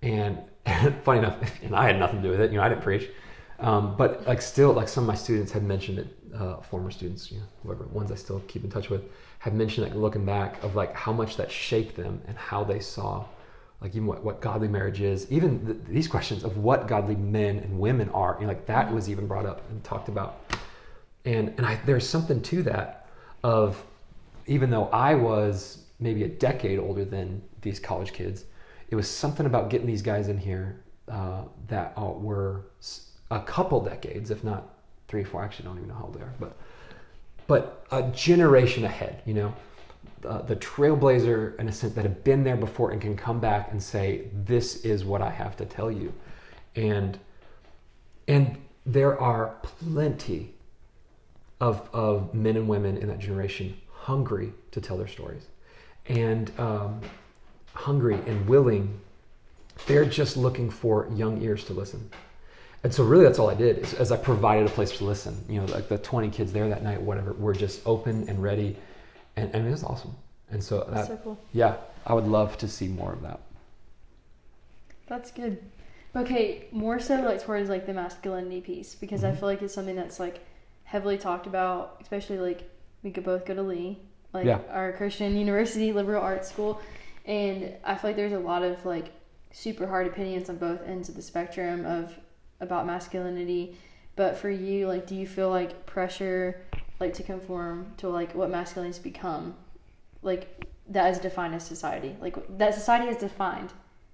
And, 0.00 0.38
funny 1.02 1.18
enough, 1.18 1.38
and 1.64 1.74
I 1.74 1.86
had 1.86 1.98
nothing 1.98 2.22
to 2.22 2.22
do 2.22 2.30
with 2.30 2.40
it. 2.40 2.52
You 2.52 2.58
know, 2.58 2.62
I 2.62 2.68
didn't 2.68 2.82
preach. 2.82 3.10
Um, 3.58 3.96
but 3.96 4.26
like 4.28 4.40
still, 4.40 4.72
like 4.72 4.86
some 4.86 5.02
of 5.02 5.08
my 5.08 5.16
students 5.16 5.50
had 5.50 5.64
mentioned 5.64 5.98
it, 5.98 6.16
uh, 6.32 6.60
former 6.60 6.92
students, 6.92 7.32
you 7.32 7.38
know, 7.38 7.46
whoever, 7.64 7.84
ones 7.86 8.12
I 8.12 8.14
still 8.14 8.40
keep 8.46 8.62
in 8.62 8.70
touch 8.70 8.90
with, 8.90 9.02
had 9.40 9.54
mentioned 9.54 9.88
like 9.88 9.96
looking 9.96 10.24
back 10.24 10.62
of 10.62 10.76
like 10.76 10.94
how 10.94 11.12
much 11.12 11.36
that 11.36 11.50
shaped 11.50 11.96
them 11.96 12.22
and 12.28 12.36
how 12.38 12.62
they 12.62 12.78
saw 12.78 13.24
like 13.84 13.94
even 13.94 14.06
what, 14.06 14.24
what 14.24 14.40
godly 14.40 14.66
marriage 14.66 15.02
is, 15.02 15.30
even 15.30 15.66
th- 15.66 15.78
these 15.86 16.08
questions 16.08 16.42
of 16.42 16.56
what 16.56 16.88
godly 16.88 17.16
men 17.16 17.58
and 17.58 17.78
women 17.78 18.08
are, 18.08 18.34
you 18.40 18.46
know, 18.46 18.48
like 18.48 18.64
that 18.64 18.90
was 18.90 19.10
even 19.10 19.26
brought 19.26 19.44
up 19.44 19.60
and 19.70 19.84
talked 19.84 20.08
about. 20.08 20.40
And, 21.26 21.52
and 21.58 21.66
I, 21.66 21.78
there's 21.84 22.08
something 22.08 22.40
to 22.40 22.62
that 22.62 23.08
of, 23.42 23.84
even 24.46 24.70
though 24.70 24.86
I 24.86 25.14
was 25.14 25.84
maybe 26.00 26.24
a 26.24 26.28
decade 26.28 26.78
older 26.78 27.04
than 27.04 27.42
these 27.60 27.78
college 27.78 28.14
kids, 28.14 28.46
it 28.88 28.96
was 28.96 29.06
something 29.06 29.44
about 29.44 29.68
getting 29.68 29.86
these 29.86 30.02
guys 30.02 30.28
in 30.28 30.38
here 30.38 30.80
uh, 31.08 31.42
that 31.68 31.92
uh, 31.98 32.04
were 32.04 32.62
a 33.30 33.40
couple 33.40 33.84
decades, 33.84 34.30
if 34.30 34.42
not 34.42 34.76
three, 35.08 35.24
four. 35.24 35.44
Actually, 35.44 35.66
I 35.66 35.68
don't 35.68 35.76
even 35.76 35.88
know 35.90 35.96
how 35.96 36.04
old 36.04 36.14
they 36.14 36.22
are, 36.22 36.32
but 36.40 36.56
but 37.46 37.86
a 37.90 38.02
generation 38.12 38.84
ahead. 38.84 39.22
You 39.26 39.34
know, 39.34 39.54
uh, 40.26 40.42
the 40.42 40.56
trailblazer 40.56 41.58
in 41.58 41.68
a 41.68 41.72
sense 41.72 41.94
that 41.94 42.02
have 42.02 42.24
been 42.24 42.44
there 42.44 42.56
before 42.56 42.90
and 42.90 43.00
can 43.00 43.16
come 43.16 43.40
back 43.40 43.70
and 43.70 43.82
say, 43.82 44.28
"This 44.32 44.84
is 44.84 45.04
what 45.04 45.22
I 45.22 45.30
have 45.30 45.56
to 45.58 45.64
tell 45.64 45.90
you," 45.90 46.12
and 46.76 47.18
and 48.26 48.56
there 48.86 49.18
are 49.20 49.54
plenty 49.62 50.54
of 51.60 51.88
of 51.92 52.34
men 52.34 52.56
and 52.56 52.68
women 52.68 52.96
in 52.96 53.08
that 53.08 53.18
generation 53.18 53.76
hungry 53.90 54.52
to 54.72 54.80
tell 54.80 54.96
their 54.96 55.08
stories, 55.08 55.46
and 56.06 56.50
um, 56.58 57.00
hungry 57.74 58.18
and 58.26 58.48
willing. 58.48 59.00
They're 59.86 60.04
just 60.04 60.36
looking 60.36 60.70
for 60.70 61.08
young 61.14 61.42
ears 61.42 61.64
to 61.64 61.72
listen. 61.72 62.10
And 62.84 62.92
so 62.92 63.02
really 63.02 63.24
that's 63.24 63.38
all 63.38 63.48
I 63.48 63.54
did 63.54 63.78
is, 63.78 63.94
as 63.94 64.12
I 64.12 64.18
provided 64.18 64.66
a 64.66 64.70
place 64.70 64.98
to 64.98 65.04
listen. 65.04 65.42
You 65.48 65.60
know, 65.60 65.66
like 65.66 65.88
the 65.88 65.96
20 65.96 66.28
kids 66.28 66.52
there 66.52 66.68
that 66.68 66.82
night, 66.82 67.00
whatever, 67.00 67.32
were 67.32 67.54
just 67.54 67.80
open 67.86 68.28
and 68.28 68.42
ready. 68.42 68.76
And, 69.36 69.54
and 69.54 69.66
it 69.66 69.70
was 69.70 69.82
awesome. 69.84 70.14
And 70.50 70.62
so, 70.62 70.86
That's 70.90 71.08
that, 71.08 71.18
so 71.18 71.24
cool. 71.24 71.38
yeah, 71.52 71.76
I 72.06 72.14
would 72.14 72.26
love 72.26 72.56
to 72.58 72.68
see 72.68 72.88
more 72.88 73.12
of 73.12 73.22
that. 73.22 73.40
That's 75.06 75.30
good. 75.30 75.58
Okay, 76.16 76.66
more 76.70 77.00
so 77.00 77.16
like 77.22 77.42
towards 77.42 77.68
like 77.68 77.86
the 77.86 77.92
masculinity 77.92 78.60
piece 78.60 78.94
because 78.94 79.24
I 79.24 79.32
Mhm. 79.32 79.36
feel 79.38 79.48
like 79.48 79.62
it's 79.62 79.74
something 79.74 79.96
that's 79.96 80.20
like 80.20 80.40
heavily 80.84 81.18
talked 81.18 81.46
about, 81.46 81.96
especially 82.00 82.38
like 82.38 82.70
we 83.02 83.10
could 83.10 83.24
both 83.24 83.44
go 83.44 83.54
to 83.54 83.62
Lee, 83.62 83.98
like 84.32 84.44
Yeah. 84.46 84.60
our 84.70 84.92
Christian 84.92 85.36
university 85.46 85.92
liberal 85.92 86.22
arts 86.22 86.48
school, 86.48 86.80
and 87.26 87.74
I 87.84 87.96
feel 87.96 88.10
like 88.10 88.16
there's 88.16 88.32
a 88.32 88.38
lot 88.38 88.62
of 88.62 88.84
like 88.86 89.10
super 89.50 89.86
hard 89.88 90.06
opinions 90.06 90.48
on 90.48 90.56
both 90.56 90.82
ends 90.86 91.08
of 91.08 91.16
the 91.16 91.22
spectrum 91.22 91.84
of 91.84 92.18
about 92.60 92.86
masculinity. 92.86 93.76
But 94.16 94.36
for 94.36 94.48
you, 94.48 94.86
like, 94.86 95.06
do 95.08 95.16
you 95.16 95.26
feel 95.26 95.50
like 95.50 95.86
pressure, 95.86 96.60
like, 97.00 97.14
to 97.14 97.22
conform 97.22 97.92
to 97.98 98.08
like 98.08 98.34
what 98.34 98.50
masculinity 98.50 98.96
has 98.96 99.02
become, 99.02 99.54
like 100.22 100.66
that 100.88 101.10
is 101.10 101.18
defined 101.18 101.54
as 101.54 101.64
society, 101.66 102.16
like 102.20 102.36
that 102.58 102.74
society 102.74 103.10
is 103.10 103.16
defined? 103.16 103.72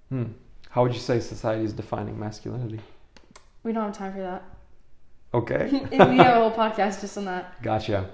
Hmm. 0.09 0.25
How 0.69 0.83
would 0.83 0.93
you 0.93 0.99
say 0.99 1.19
society 1.19 1.65
is 1.65 1.73
defining 1.73 2.17
masculinity? 2.17 2.79
We 3.63 3.73
don't 3.73 3.83
have 3.83 3.97
time 3.97 4.13
for 4.13 4.21
that. 4.21 4.43
Okay. 5.33 5.85
we 5.91 5.97
have 5.97 6.37
a 6.37 6.49
whole 6.49 6.51
podcast 6.51 7.01
just 7.01 7.17
on 7.17 7.25
that. 7.25 7.61
Gotcha. 7.61 8.09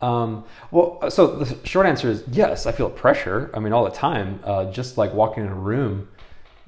Um, 0.00 0.44
well, 0.70 1.10
so 1.10 1.36
the 1.36 1.66
short 1.66 1.86
answer 1.86 2.08
is 2.08 2.24
yes, 2.30 2.66
I 2.66 2.72
feel 2.72 2.90
pressure. 2.90 3.50
I 3.54 3.58
mean, 3.58 3.72
all 3.72 3.84
the 3.84 3.90
time. 3.90 4.40
Uh, 4.44 4.70
just 4.70 4.96
like 4.96 5.12
walking 5.12 5.44
in 5.44 5.50
a 5.50 5.54
room, 5.54 6.08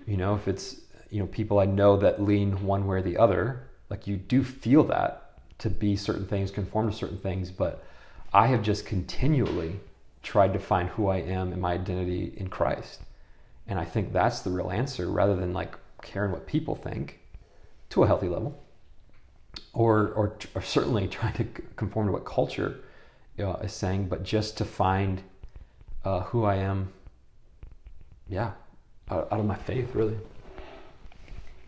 you 0.07 0.17
know, 0.17 0.35
if 0.35 0.49
it's 0.49 0.81
you 1.11 1.21
know 1.21 1.27
people 1.27 1.59
I 1.59 1.67
know 1.67 1.97
that 1.97 2.23
lean 2.23 2.65
one 2.65 2.87
way 2.87 2.99
or 2.99 3.03
the 3.03 3.17
other, 3.17 3.69
like 3.91 4.07
you 4.07 4.17
do 4.17 4.45
feel 4.45 4.85
that 4.85 5.22
to 5.63 5.71
be 5.71 5.95
certain 5.95 6.27
things, 6.27 6.51
conform 6.51 6.91
to 6.91 6.97
certain 6.97 7.19
things. 7.19 7.51
But 7.51 7.85
I 8.33 8.49
have 8.49 8.63
just 8.63 8.85
continually 8.85 9.79
tried 10.23 10.53
to 10.53 10.59
find 10.59 10.89
who 10.89 11.09
I 11.09 11.19
am 11.19 11.53
and 11.53 11.63
my 11.63 11.73
identity 11.73 12.33
in 12.37 12.49
Christ, 12.49 13.01
and 13.67 13.79
I 13.79 13.85
think 13.85 14.13
that's 14.13 14.41
the 14.41 14.51
real 14.51 14.71
answer, 14.71 15.09
rather 15.09 15.37
than 15.37 15.53
like 15.53 15.75
caring 16.03 16.33
what 16.33 16.47
people 16.47 16.75
think, 16.75 17.21
to 17.91 18.03
a 18.03 18.07
healthy 18.07 18.29
level 18.29 18.61
or, 19.73 20.09
or, 20.09 20.37
or 20.55 20.63
certainly 20.63 21.07
trying 21.09 21.35
to 21.35 21.45
conform 21.77 22.07
to 22.07 22.13
what 22.13 22.25
culture 22.25 22.81
uh, 23.39 23.55
is 23.63 23.73
saying, 23.73 24.09
but 24.09 24.25
just 24.25 24.57
to 24.59 24.65
find 24.65 25.23
uh, 26.05 26.21
who 26.21 26.45
I 26.45 26.57
am, 26.57 26.93
yeah, 28.29 28.53
out, 29.11 29.29
out 29.31 29.41
of 29.41 29.47
my 29.47 29.57
faith, 29.57 29.95
really. 29.95 30.19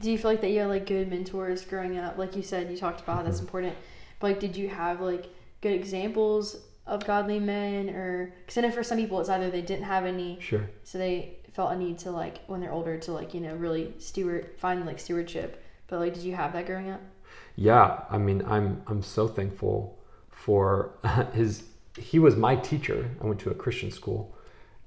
Do 0.01 0.11
you 0.11 0.19
feel 0.19 0.31
like 0.31 0.41
that 0.41 0.51
you 0.51 0.61
had 0.61 0.69
like 0.69 0.87
good 0.87 1.09
mentors 1.09 1.65
growing 1.65 1.97
up? 1.99 2.19
Like 2.19 2.37
you 2.37 2.43
said, 2.43 2.71
you 2.71 2.77
talked 2.77 3.01
about 3.01 3.17
how 3.19 3.23
that's 3.23 3.39
Mhm. 3.39 3.43
important. 3.43 3.75
But 4.21 4.27
like, 4.29 4.41
did 4.41 4.57
you 4.57 4.69
have 4.69 5.01
like 5.01 5.27
good 5.61 5.73
examples 5.73 6.57
of 6.87 7.05
godly 7.07 7.41
men, 7.41 7.89
or 7.91 8.35
because 8.41 8.59
I 8.59 8.63
know 8.63 8.71
for 8.71 8.83
some 8.83 8.99
people 8.99 9.19
it's 9.21 9.29
either 9.31 9.51
they 9.51 9.63
didn't 9.63 9.85
have 9.85 10.05
any, 10.05 10.39
Sure. 10.41 10.69
so 10.83 10.99
they 10.99 11.37
felt 11.53 11.73
a 11.73 11.77
need 11.79 11.99
to 12.01 12.11
like 12.11 12.41
when 12.47 12.61
they're 12.61 12.73
older 12.73 12.99
to 12.99 13.13
like 13.13 13.33
you 13.33 13.41
know 13.41 13.55
really 13.55 13.95
steward 13.99 14.51
find 14.59 14.85
like 14.85 14.99
stewardship. 14.99 15.63
But 15.87 16.01
like, 16.01 16.15
did 16.15 16.23
you 16.25 16.35
have 16.35 16.53
that 16.55 16.67
growing 16.67 16.91
up? 16.91 17.01
Yeah, 17.57 18.01
I 18.11 18.19
mean, 18.19 18.43
I'm 18.47 18.83
I'm 18.87 19.03
so 19.03 19.29
thankful 19.29 19.99
for 20.31 20.91
his. 21.33 21.65
He 21.97 22.19
was 22.19 22.35
my 22.37 22.57
teacher. 22.57 23.09
I 23.23 23.27
went 23.27 23.39
to 23.41 23.51
a 23.51 23.55
Christian 23.55 23.91
school, 23.93 24.35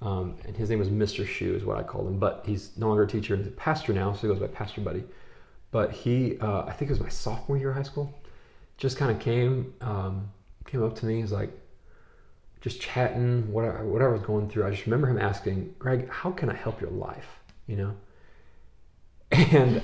um, 0.01 0.35
and 0.45 0.55
his 0.55 0.69
name 0.69 0.79
was 0.79 0.89
Mr. 0.89 1.25
Shu, 1.25 1.55
is 1.55 1.63
what 1.65 1.77
I 1.77 1.83
called 1.83 2.07
him. 2.07 2.19
But 2.19 2.43
he's 2.45 2.71
no 2.77 2.87
longer 2.87 3.03
a 3.03 3.07
teacher; 3.07 3.35
he's 3.35 3.47
a 3.47 3.51
pastor 3.51 3.93
now, 3.93 4.13
so 4.13 4.21
he 4.21 4.27
goes 4.27 4.39
by 4.39 4.47
Pastor 4.47 4.81
Buddy. 4.81 5.03
But 5.71 5.91
he, 5.91 6.37
uh, 6.39 6.63
I 6.65 6.71
think 6.71 6.89
it 6.89 6.93
was 6.93 7.01
my 7.01 7.09
sophomore 7.09 7.57
year 7.57 7.69
of 7.71 7.75
high 7.75 7.83
school, 7.83 8.13
just 8.77 8.97
kind 8.97 9.11
of 9.11 9.19
came 9.19 9.73
um, 9.81 10.29
came 10.65 10.83
up 10.83 10.95
to 10.97 11.05
me. 11.05 11.19
He's 11.21 11.31
like, 11.31 11.51
just 12.61 12.79
chatting, 12.79 13.51
whatever, 13.51 13.85
whatever 13.85 14.11
I 14.11 14.17
was 14.17 14.21
going 14.25 14.49
through. 14.49 14.65
I 14.65 14.71
just 14.71 14.85
remember 14.85 15.07
him 15.09 15.17
asking, 15.19 15.75
"Greg, 15.79 16.09
how 16.09 16.31
can 16.31 16.49
I 16.49 16.55
help 16.55 16.79
your 16.79 16.91
life?" 16.91 17.27
You 17.65 17.75
know, 17.75 17.93
and 19.31 19.81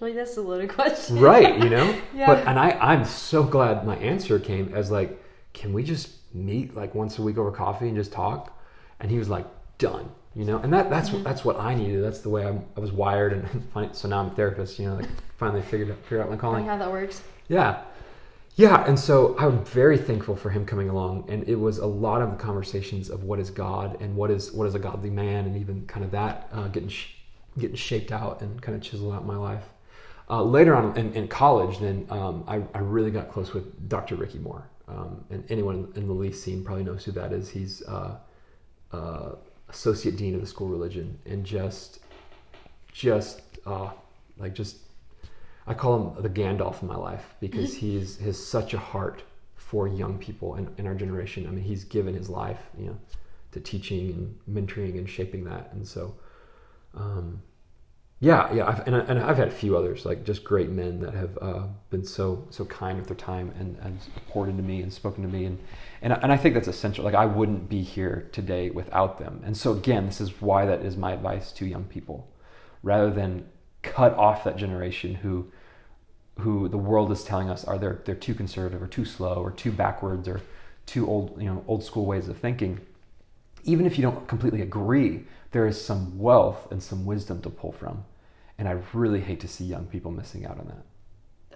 like 0.00 0.16
that's 0.16 0.36
a 0.36 0.42
loaded 0.42 0.68
question. 0.68 1.20
right 1.20 1.62
you 1.62 1.70
know 1.70 1.96
Yeah. 2.14 2.26
but 2.26 2.38
and 2.48 2.58
i 2.58 2.70
i'm 2.72 3.04
so 3.04 3.44
glad 3.44 3.86
my 3.86 3.94
answer 3.98 4.40
came 4.40 4.74
as 4.74 4.90
like 4.90 5.22
can 5.52 5.72
we 5.72 5.84
just 5.84 6.10
meet 6.34 6.74
like 6.74 6.92
once 6.92 7.20
a 7.20 7.22
week 7.22 7.38
over 7.38 7.52
coffee 7.52 7.86
and 7.86 7.96
just 7.96 8.10
talk 8.10 8.58
and 9.02 9.10
he 9.10 9.18
was 9.18 9.28
like 9.28 9.46
done 9.78 10.08
you 10.34 10.44
know 10.46 10.56
and 10.58 10.72
that 10.72 10.88
that's 10.88 11.08
Mm-hmm. 11.10 11.18
what 11.18 11.24
that's 11.24 11.44
what 11.44 11.60
i 11.60 11.74
needed 11.74 12.02
that's 12.02 12.20
the 12.20 12.30
way 12.30 12.46
I'm, 12.46 12.64
i 12.76 12.80
was 12.80 12.90
wired 12.92 13.32
and 13.34 13.94
so 13.94 14.08
now 14.08 14.20
i'm 14.20 14.28
a 14.28 14.30
therapist 14.30 14.78
you 14.78 14.88
know 14.88 14.96
like 14.96 15.08
finally 15.36 15.60
figured 15.62 15.90
out 15.90 15.98
figured 16.04 16.22
out 16.22 16.30
my 16.30 16.36
calling 16.36 16.64
how 16.64 16.78
that 16.78 16.90
works. 16.90 17.22
yeah. 17.48 17.82
Yeah. 18.54 18.84
And 18.86 18.98
so 19.00 19.34
I'm 19.38 19.64
very 19.64 19.96
thankful 19.96 20.36
for 20.36 20.50
him 20.50 20.66
coming 20.66 20.90
along. 20.90 21.24
And 21.28 21.48
it 21.48 21.54
was 21.54 21.78
a 21.78 21.86
lot 21.86 22.20
of 22.20 22.36
conversations 22.36 23.08
of 23.08 23.24
what 23.24 23.38
is 23.40 23.48
God 23.48 23.98
and 24.02 24.14
what 24.14 24.30
is, 24.30 24.52
what 24.52 24.66
is 24.66 24.74
a 24.74 24.78
godly 24.78 25.08
man 25.08 25.46
and 25.46 25.56
even 25.56 25.86
kind 25.86 26.04
of 26.04 26.10
that 26.10 26.50
uh, 26.52 26.68
getting, 26.68 26.90
sh- 26.90 27.14
getting 27.58 27.76
shaped 27.76 28.12
out 28.12 28.42
and 28.42 28.60
kind 28.60 28.76
of 28.76 28.82
chiseled 28.82 29.14
out 29.14 29.22
in 29.22 29.26
my 29.26 29.36
life. 29.36 29.64
Uh, 30.28 30.42
later 30.42 30.76
on 30.76 30.94
in, 30.98 31.14
in 31.14 31.28
college, 31.28 31.78
then 31.78 32.06
um, 32.10 32.44
I, 32.46 32.60
I 32.74 32.80
really 32.80 33.10
got 33.10 33.30
close 33.30 33.54
with 33.54 33.88
Dr. 33.88 34.16
Rickie 34.16 34.38
Moore. 34.40 34.68
Um, 34.86 35.24
and 35.30 35.42
anyone 35.50 35.90
in 35.96 36.06
the 36.06 36.12
Lee 36.12 36.30
scene 36.30 36.62
probably 36.62 36.84
knows 36.84 37.06
who 37.06 37.12
that 37.12 37.32
is. 37.32 37.48
He's 37.48 37.80
uh, 37.88 38.18
uh, 38.92 39.30
associate 39.68 40.16
dean 40.16 40.34
of 40.34 40.40
the 40.40 40.46
school 40.46 40.66
of 40.66 40.72
religion 40.72 41.18
and 41.26 41.44
just, 41.44 42.00
just 42.92 43.40
uh, 43.66 43.90
like 44.38 44.54
just 44.54 44.76
I 45.66 45.74
call 45.74 46.14
him 46.16 46.22
the 46.22 46.28
Gandalf 46.28 46.82
in 46.82 46.88
my 46.88 46.96
life 46.96 47.34
because 47.40 47.74
he's 47.74 48.18
has 48.18 48.44
such 48.44 48.74
a 48.74 48.78
heart 48.78 49.22
for 49.54 49.86
young 49.86 50.18
people 50.18 50.56
in, 50.56 50.68
in 50.76 50.86
our 50.86 50.94
generation. 50.94 51.46
I 51.46 51.50
mean, 51.50 51.64
he's 51.64 51.84
given 51.84 52.14
his 52.14 52.28
life, 52.28 52.60
you 52.76 52.86
know, 52.86 52.98
to 53.52 53.60
teaching 53.60 54.10
and 54.46 54.66
mentoring 54.66 54.98
and 54.98 55.08
shaping 55.08 55.44
that. 55.44 55.70
And 55.72 55.86
so, 55.86 56.14
um, 56.94 57.40
yeah, 58.22 58.52
yeah, 58.54 58.68
I've, 58.68 58.86
and, 58.86 59.18
I, 59.18 59.28
I've 59.28 59.36
had 59.36 59.48
a 59.48 59.50
few 59.50 59.76
others, 59.76 60.06
like 60.06 60.22
just 60.22 60.44
great 60.44 60.70
men 60.70 61.00
that 61.00 61.12
have 61.12 61.36
uh, 61.42 61.66
been 61.90 62.04
so 62.04 62.46
so 62.50 62.64
kind 62.66 62.96
with 62.96 63.08
their 63.08 63.16
time 63.16 63.52
and, 63.58 63.76
and 63.82 63.98
poured 64.28 64.48
into 64.48 64.62
me 64.62 64.80
and 64.80 64.92
spoken 64.92 65.24
to 65.24 65.28
me, 65.28 65.44
and 65.44 65.58
and 66.02 66.12
I, 66.12 66.20
and 66.22 66.30
I 66.30 66.36
think 66.36 66.54
that's 66.54 66.68
essential. 66.68 67.04
Like 67.04 67.16
I 67.16 67.26
wouldn't 67.26 67.68
be 67.68 67.82
here 67.82 68.28
today 68.30 68.70
without 68.70 69.18
them. 69.18 69.42
And 69.44 69.56
so 69.56 69.72
again, 69.72 70.06
this 70.06 70.20
is 70.20 70.40
why 70.40 70.66
that 70.66 70.84
is 70.84 70.96
my 70.96 71.14
advice 71.14 71.50
to 71.50 71.66
young 71.66 71.82
people, 71.82 72.28
rather 72.84 73.10
than 73.10 73.44
cut 73.82 74.14
off 74.14 74.44
that 74.44 74.56
generation 74.56 75.16
who 75.16 75.50
who 76.38 76.68
the 76.68 76.78
world 76.78 77.10
is 77.10 77.24
telling 77.24 77.50
us 77.50 77.64
are 77.64 77.76
they're 77.76 78.02
they're 78.04 78.14
too 78.14 78.34
conservative 78.34 78.80
or 78.80 78.86
too 78.86 79.04
slow 79.04 79.34
or 79.34 79.50
too 79.50 79.72
backwards 79.72 80.28
or 80.28 80.40
too 80.86 81.08
old 81.08 81.42
you 81.42 81.48
know 81.48 81.64
old 81.66 81.82
school 81.82 82.06
ways 82.06 82.28
of 82.28 82.38
thinking 82.38 82.80
even 83.64 83.84
if 83.84 83.98
you 83.98 84.02
don't 84.02 84.28
completely 84.28 84.60
agree 84.62 85.24
there 85.50 85.66
is 85.66 85.84
some 85.84 86.16
wealth 86.20 86.70
and 86.70 86.80
some 86.80 87.04
wisdom 87.04 87.42
to 87.42 87.50
pull 87.50 87.72
from 87.72 88.04
and 88.62 88.68
i 88.68 88.80
really 88.92 89.20
hate 89.20 89.40
to 89.40 89.48
see 89.48 89.64
young 89.64 89.86
people 89.86 90.12
missing 90.12 90.46
out 90.46 90.56
on 90.60 90.66
that 90.68 90.84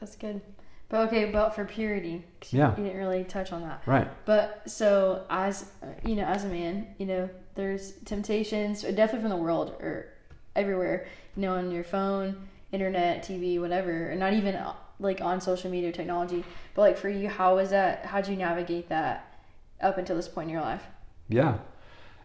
That's 0.00 0.16
good. 0.16 0.40
But 0.88 1.08
okay, 1.08 1.24
but 1.30 1.54
for 1.54 1.64
purity, 1.64 2.24
Yeah. 2.50 2.76
you 2.76 2.82
didn't 2.84 2.98
really 2.98 3.22
touch 3.24 3.52
on 3.52 3.62
that. 3.62 3.82
Right. 3.86 4.08
But 4.24 4.62
so 4.66 5.24
as 5.30 5.70
you 6.04 6.14
know, 6.16 6.24
as 6.24 6.44
a 6.44 6.48
man, 6.48 6.74
you 6.98 7.06
know, 7.06 7.28
there's 7.54 7.92
temptations, 8.04 8.82
definitely 8.82 9.20
from 9.22 9.30
the 9.30 9.36
world 9.46 9.68
or 9.80 10.06
everywhere. 10.54 11.06
You 11.36 11.42
know, 11.42 11.54
on 11.54 11.70
your 11.72 11.82
phone, 11.84 12.36
internet, 12.72 13.24
TV, 13.24 13.60
whatever, 13.60 14.08
and 14.10 14.20
not 14.20 14.32
even 14.34 14.54
uh, 14.54 14.74
like 15.00 15.20
on 15.20 15.40
social 15.40 15.70
media 15.70 15.90
technology. 15.92 16.44
But 16.74 16.82
like 16.82 16.96
for 16.98 17.08
you, 17.08 17.28
how 17.28 17.56
was 17.56 17.70
that? 17.70 18.06
How'd 18.06 18.28
you 18.28 18.36
navigate 18.36 18.88
that 18.88 19.40
up 19.80 19.98
until 19.98 20.14
this 20.16 20.28
point 20.28 20.48
in 20.48 20.52
your 20.54 20.62
life? 20.62 20.82
Yeah. 21.28 21.58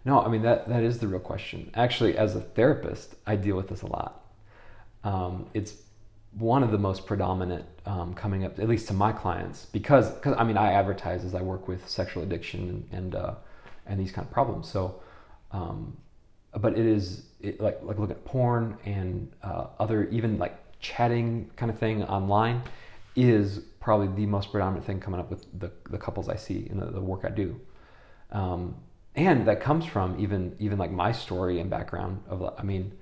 No, 0.06 0.22
I 0.22 0.28
mean 0.30 0.44
that 0.44 0.70
that 0.70 0.84
is 0.84 1.00
the 1.00 1.08
real 1.08 1.20
question. 1.20 1.72
Actually, 1.74 2.16
as 2.16 2.36
a 2.36 2.42
therapist, 2.42 3.16
I 3.26 3.38
deal 3.38 3.56
with 3.56 3.70
this 3.70 3.82
a 3.82 3.88
lot. 3.88 4.21
Um, 5.04 5.48
it's 5.54 5.74
one 6.34 6.64
of 6.64 6.72
the 6.72 6.78
most 6.78 7.06
predominant 7.06 7.66
um, 7.86 8.14
coming 8.14 8.46
up, 8.46 8.60
at 8.60 8.70
least 8.70 8.88
to 8.88 8.94
my 8.94 9.12
clients, 9.12 9.66
because 9.66 10.10
because 10.12 10.36
I 10.38 10.44
mean 10.44 10.58
I 10.58 10.74
advertise 10.74 11.26
as 11.26 11.36
I 11.36 11.42
work 11.42 11.68
with 11.68 11.88
sexual 11.90 12.24
addiction 12.24 12.70
and 12.70 12.88
and, 12.92 13.16
uh, 13.16 13.34
and 13.86 14.00
these 14.00 14.12
kind 14.12 14.26
of 14.26 14.34
problems. 14.34 14.70
So, 14.70 15.02
um, 15.52 15.98
but 16.58 16.78
it 16.78 16.86
is 16.86 17.24
it, 17.42 17.60
like 17.60 17.80
like 17.82 18.00
look 18.00 18.12
at 18.12 18.24
porn 18.24 18.78
and 18.86 19.32
uh, 19.44 19.68
other 19.80 20.06
even 20.10 20.38
like 20.38 20.58
chatting 20.80 21.50
kind 21.56 21.72
of 21.72 21.78
thing 21.78 22.04
online 22.04 22.62
is 23.16 23.60
probably 23.80 24.08
the 24.08 24.26
most 24.26 24.52
predominant 24.52 24.86
thing 24.86 25.00
coming 25.00 25.20
up 25.20 25.30
with 25.30 25.46
the, 25.60 25.72
the 25.90 25.98
couples 25.98 26.30
I 26.30 26.36
see 26.36 26.68
in 26.70 26.80
the, 26.80 26.86
the 26.86 27.02
work 27.02 27.26
I 27.26 27.30
do. 27.30 27.60
Um, 28.32 28.76
and 29.16 29.46
that 29.48 29.60
comes 29.60 29.86
from 29.86 30.18
even 30.20 30.56
even 30.60 30.78
like 30.78 30.92
my 30.92 31.12
story 31.12 31.60
and 31.60 31.70
background 31.70 32.24
of 32.30 32.56
I 32.58 32.64
mean 32.64 32.94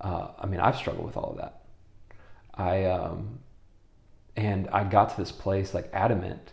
uh, 0.00 0.28
I 0.38 0.46
mean 0.46 0.60
I've 0.60 0.76
struggled 0.76 1.06
with 1.06 1.16
all 1.16 1.30
of 1.30 1.36
that. 1.38 1.62
I 2.54 2.84
um, 2.86 3.40
and 4.36 4.68
I 4.70 4.84
got 4.84 5.10
to 5.10 5.16
this 5.16 5.32
place 5.32 5.74
like 5.74 5.90
adamant 5.92 6.52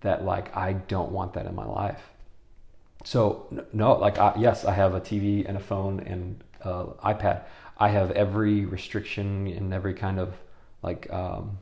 that 0.00 0.24
like 0.24 0.54
I 0.56 0.74
don't 0.74 1.12
want 1.12 1.34
that 1.34 1.46
in 1.46 1.54
my 1.54 1.66
life. 1.66 2.00
So 3.04 3.64
no, 3.72 3.94
like 3.94 4.18
I, 4.18 4.34
yes, 4.38 4.64
I 4.64 4.72
have 4.72 4.94
a 4.94 5.00
TV 5.00 5.46
and 5.46 5.56
a 5.56 5.60
phone 5.60 6.00
and 6.00 6.42
uh, 6.62 6.86
iPad. 7.04 7.42
I 7.78 7.88
have 7.88 8.10
every 8.12 8.64
restriction 8.64 9.46
and 9.48 9.74
every 9.74 9.94
kind 9.94 10.20
of 10.20 10.34
like 10.82 11.12
um, 11.12 11.58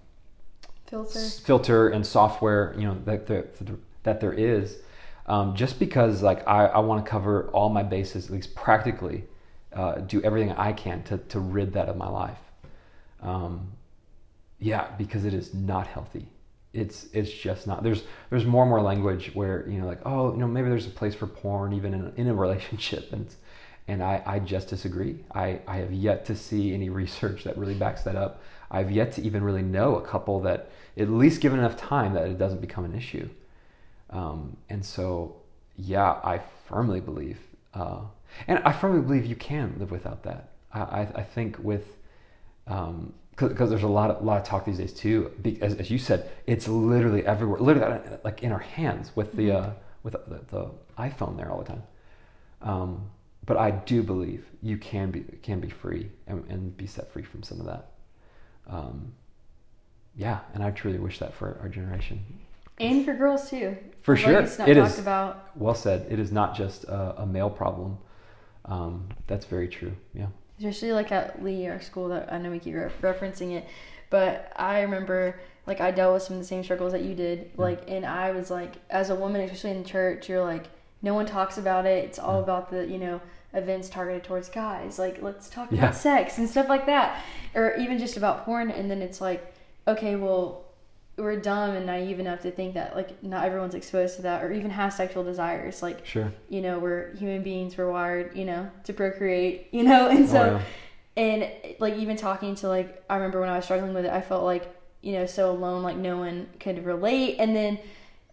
Filter. 0.86 1.20
filter 1.20 1.88
and 1.88 2.04
software 2.04 2.74
you 2.76 2.82
know 2.82 2.98
that 3.04 3.26
there, 3.26 3.46
that 4.02 4.20
there 4.20 4.32
is 4.32 4.78
um, 5.26 5.54
just 5.54 5.78
because 5.78 6.20
like 6.22 6.46
I, 6.48 6.66
I 6.66 6.78
want 6.80 7.04
to 7.04 7.08
cover 7.08 7.48
all 7.52 7.68
my 7.68 7.84
bases 7.84 8.26
at 8.26 8.32
least 8.32 8.54
practically 8.54 9.24
uh, 9.72 9.96
do 9.96 10.22
everything 10.22 10.52
I 10.52 10.72
can 10.72 11.02
to, 11.04 11.18
to 11.18 11.40
rid 11.40 11.72
that 11.74 11.88
of 11.88 11.96
my 11.96 12.08
life. 12.08 12.38
Um, 13.20 13.72
yeah 14.60 14.88
because 14.98 15.24
it 15.24 15.34
is 15.34 15.52
not 15.54 15.86
healthy. 15.86 16.26
It's 16.72 17.06
it's 17.12 17.32
just 17.32 17.66
not 17.66 17.82
there's 17.82 18.04
there's 18.28 18.44
more 18.44 18.62
and 18.62 18.70
more 18.70 18.80
language 18.80 19.32
where 19.34 19.68
you 19.68 19.80
know 19.80 19.86
like 19.86 20.00
oh 20.04 20.32
you 20.32 20.38
know 20.38 20.46
maybe 20.46 20.68
there's 20.68 20.86
a 20.86 20.90
place 20.90 21.14
for 21.14 21.26
porn 21.26 21.72
even 21.72 21.94
in, 21.94 22.12
in 22.16 22.28
a 22.28 22.34
relationship. 22.46 23.12
And 23.12 23.26
and 23.88 24.04
I, 24.04 24.22
I 24.24 24.38
just 24.38 24.68
disagree. 24.68 25.24
I, 25.34 25.60
I 25.66 25.78
have 25.78 25.92
yet 25.92 26.24
to 26.26 26.36
see 26.36 26.72
any 26.72 26.90
research 26.90 27.42
that 27.42 27.58
really 27.58 27.74
backs 27.74 28.02
that 28.02 28.14
up. 28.14 28.40
I've 28.70 28.92
yet 28.92 29.12
to 29.12 29.22
even 29.22 29.42
really 29.42 29.62
know 29.62 29.96
a 29.96 30.02
couple 30.06 30.40
that 30.42 30.70
at 30.96 31.10
least 31.10 31.40
given 31.40 31.58
enough 31.58 31.76
time 31.76 32.14
that 32.14 32.28
it 32.28 32.38
doesn't 32.38 32.60
become 32.60 32.84
an 32.84 32.94
issue. 32.94 33.28
Um, 34.10 34.56
and 34.68 34.84
so 34.84 35.36
yeah 35.76 36.20
I 36.22 36.40
firmly 36.68 37.00
believe 37.00 37.38
uh, 37.74 38.02
and 38.46 38.60
I 38.64 38.72
firmly 38.72 39.02
believe 39.02 39.26
you 39.26 39.36
can 39.36 39.76
live 39.78 39.90
without 39.90 40.22
that 40.24 40.50
I, 40.72 40.80
I, 40.80 41.00
I 41.16 41.22
think 41.22 41.58
with 41.58 41.96
um, 42.66 43.12
because 43.36 43.70
there's 43.70 43.82
a 43.82 43.88
lot 43.88 44.10
of 44.10 44.22
lot 44.22 44.38
of 44.38 44.44
talk 44.44 44.64
these 44.64 44.78
days 44.78 44.92
too. 44.92 45.30
As, 45.60 45.74
as 45.74 45.90
you 45.90 45.98
said, 45.98 46.30
it's 46.46 46.68
literally 46.68 47.24
everywhere, 47.24 47.58
literally 47.60 48.00
like 48.22 48.42
in 48.42 48.52
our 48.52 48.58
hands 48.58 49.12
with 49.16 49.32
the 49.32 49.52
uh, 49.52 49.70
with 50.02 50.12
the, 50.12 50.40
the 50.50 50.70
iPhone 50.98 51.36
there 51.36 51.50
all 51.50 51.58
the 51.58 51.68
time. 51.68 51.82
Um, 52.62 53.10
but 53.46 53.56
I 53.56 53.70
do 53.70 54.02
believe 54.02 54.44
you 54.62 54.76
can 54.76 55.10
be 55.10 55.24
can 55.42 55.60
be 55.60 55.70
free 55.70 56.10
and, 56.26 56.44
and 56.50 56.76
be 56.76 56.86
set 56.86 57.10
free 57.12 57.22
from 57.22 57.42
some 57.42 57.60
of 57.60 57.66
that. 57.66 57.92
Um, 58.68 59.12
yeah, 60.16 60.40
and 60.52 60.62
I 60.62 60.70
truly 60.70 60.98
wish 60.98 61.18
that 61.20 61.32
for 61.34 61.58
our 61.62 61.68
generation. 61.68 62.22
And 62.78 63.04
for 63.04 63.14
girls 63.14 63.48
too. 63.50 63.76
For 64.02 64.16
sure, 64.16 64.40
it 64.40 64.56
talked 64.56 64.68
is. 64.68 64.98
about. 64.98 65.56
Well 65.56 65.74
said. 65.74 66.06
It 66.10 66.18
is 66.18 66.30
not 66.30 66.54
just 66.54 66.84
a, 66.84 67.22
a 67.22 67.26
male 67.26 67.50
problem. 67.50 67.98
Um, 68.64 69.08
that's 69.26 69.46
very 69.46 69.68
true. 69.68 69.92
Yeah. 70.14 70.26
especially 70.58 70.92
like 70.92 71.10
at 71.12 71.42
Lee, 71.42 71.66
our 71.68 71.80
school 71.80 72.08
that 72.08 72.32
I 72.32 72.38
know 72.38 72.50
we 72.50 72.58
keep 72.58 72.74
re- 72.74 72.90
referencing 73.00 73.52
it, 73.56 73.66
but 74.10 74.52
I 74.56 74.80
remember 74.82 75.40
like 75.66 75.80
I 75.80 75.90
dealt 75.90 76.14
with 76.14 76.22
some 76.22 76.36
of 76.36 76.42
the 76.42 76.46
same 76.48 76.62
struggles 76.64 76.92
that 76.92 77.02
you 77.02 77.14
did. 77.14 77.50
Like, 77.56 77.84
and 77.88 78.04
I 78.04 78.32
was 78.32 78.50
like, 78.50 78.74
as 78.90 79.08
a 79.10 79.14
woman, 79.14 79.40
especially 79.42 79.70
in 79.70 79.84
church, 79.84 80.28
you're 80.28 80.42
like, 80.44 80.66
no 81.02 81.14
one 81.14 81.26
talks 81.26 81.58
about 81.58 81.86
it. 81.86 82.04
It's 82.04 82.18
all 82.18 82.36
Yeah. 82.38 82.42
about 82.42 82.70
the 82.70 82.86
you 82.86 82.98
know 82.98 83.20
events 83.54 83.88
targeted 83.88 84.22
towards 84.24 84.48
guys. 84.48 84.98
Like, 84.98 85.22
let's 85.22 85.48
talk 85.48 85.70
Yeah. 85.72 85.78
about 85.78 85.94
sex 85.96 86.38
and 86.38 86.48
stuff 86.48 86.68
like 86.68 86.86
that, 86.86 87.22
or 87.54 87.74
even 87.76 87.98
just 87.98 88.16
about 88.16 88.44
porn. 88.44 88.70
And 88.70 88.90
then 88.90 89.00
it's 89.02 89.20
like, 89.20 89.54
okay, 89.88 90.16
well. 90.16 90.64
We're 91.20 91.36
dumb 91.40 91.70
and 91.76 91.86
naive 91.86 92.18
enough 92.18 92.40
to 92.42 92.50
think 92.50 92.74
that 92.74 92.96
like 92.96 93.22
not 93.22 93.44
everyone's 93.44 93.74
exposed 93.74 94.16
to 94.16 94.22
that 94.22 94.42
or 94.42 94.52
even 94.52 94.70
has 94.70 94.96
sexual 94.96 95.22
desires. 95.24 95.82
Like 95.82 96.04
Sure. 96.06 96.32
you 96.48 96.60
know, 96.62 96.78
we're 96.78 97.14
human 97.16 97.42
beings, 97.42 97.76
we're 97.76 97.90
wired, 97.90 98.36
you 98.36 98.44
know, 98.44 98.70
to 98.84 98.92
procreate, 98.92 99.68
you 99.72 99.82
know, 99.84 100.08
and 100.08 100.24
oh, 100.24 100.26
so, 100.26 100.42
Oh, 100.42 100.62
yeah. 101.16 101.22
and 101.22 101.50
like 101.78 101.94
even 101.94 102.16
talking 102.16 102.54
to 102.56 102.68
like, 102.68 103.04
I 103.10 103.16
remember 103.16 103.40
when 103.40 103.48
I 103.50 103.56
was 103.56 103.64
struggling 103.64 103.94
with 103.94 104.04
it, 104.06 104.10
I 104.12 104.20
felt 104.20 104.44
like, 104.44 104.74
you 105.02 105.12
know, 105.12 105.26
so 105.26 105.50
alone, 105.50 105.82
like 105.82 105.96
no 105.96 106.16
one 106.18 106.48
could 106.58 106.84
relate. 106.84 107.36
And 107.38 107.54
then, 107.56 107.78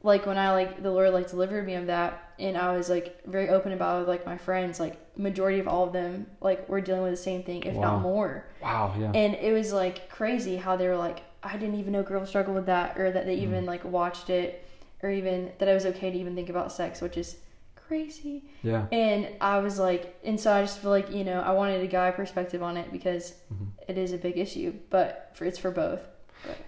like, 0.03 0.25
when 0.25 0.37
I 0.37 0.51
like, 0.51 0.83
the 0.83 0.91
Lord 0.91 1.11
like 1.13 1.29
delivered 1.29 1.65
me 1.65 1.73
of 1.75 1.87
that, 1.87 2.33
and 2.39 2.55
I 2.57 2.75
was 2.77 2.87
like 2.89 3.25
very 3.25 3.49
open 3.49 3.71
about 3.71 3.95
it 3.95 3.99
with 4.01 4.09
like 4.09 4.25
my 4.25 4.37
friends, 4.37 4.79
like, 4.79 4.95
majority 5.17 5.59
of 5.59 5.67
all 5.67 5.85
of 5.85 5.93
them, 5.93 6.27
like, 6.41 6.67
were 6.69 6.79
dealing 6.81 7.01
with 7.03 7.11
the 7.11 7.17
same 7.17 7.41
thing, 7.43 7.63
if 7.63 7.73
Wow. 7.73 7.81
not 7.93 8.01
more. 8.01 8.45
Wow. 8.61 8.93
Yeah. 8.99 9.11
And 9.13 9.33
it 9.35 9.53
was 9.53 9.73
like 9.73 10.09
crazy 10.09 10.55
how 10.57 10.75
they 10.75 10.87
were 10.87 10.97
like, 10.97 11.21
I 11.47 11.57
didn't 11.57 11.75
even 11.75 11.93
know 11.93 12.03
girls 12.03 12.29
struggle 12.29 12.53
with 12.53 12.65
that, 12.67 12.97
or 12.97 13.11
that 13.11 13.25
they 13.25 13.35
even 13.35 13.65
like 13.65 13.83
watched 13.85 14.29
it, 14.29 14.63
or 15.03 15.09
even 15.11 15.51
that 15.59 15.67
I 15.69 15.73
was 15.73 15.85
okay 15.85 16.11
to 16.11 16.17
even 16.17 16.35
think 16.35 16.49
about 16.49 16.71
sex, 16.71 17.01
which 17.01 17.17
is 17.17 17.37
crazy. 17.75 18.43
yeah. 18.63 18.85
And 18.91 19.29
I 19.41 19.59
was 19.59 19.79
like, 19.79 20.19
and 20.23 20.39
so 20.39 20.51
I 20.53 20.61
just 20.61 20.79
feel 20.79 20.91
like 20.91 21.11
you 21.11 21.23
know 21.23 21.39
I 21.41 21.51
wanted 21.51 21.81
a 21.81 21.87
guy 21.87 22.11
perspective 22.11 22.61
on 22.61 22.77
it 22.77 22.91
because 22.91 23.33
Mhm. 23.53 23.67
it 23.87 23.97
is 23.97 24.11
a 24.13 24.17
big 24.17 24.37
issue, 24.37 24.73
but 24.89 25.31
for, 25.33 25.45
it's 25.45 25.57
for 25.57 25.71
both. 25.71 26.01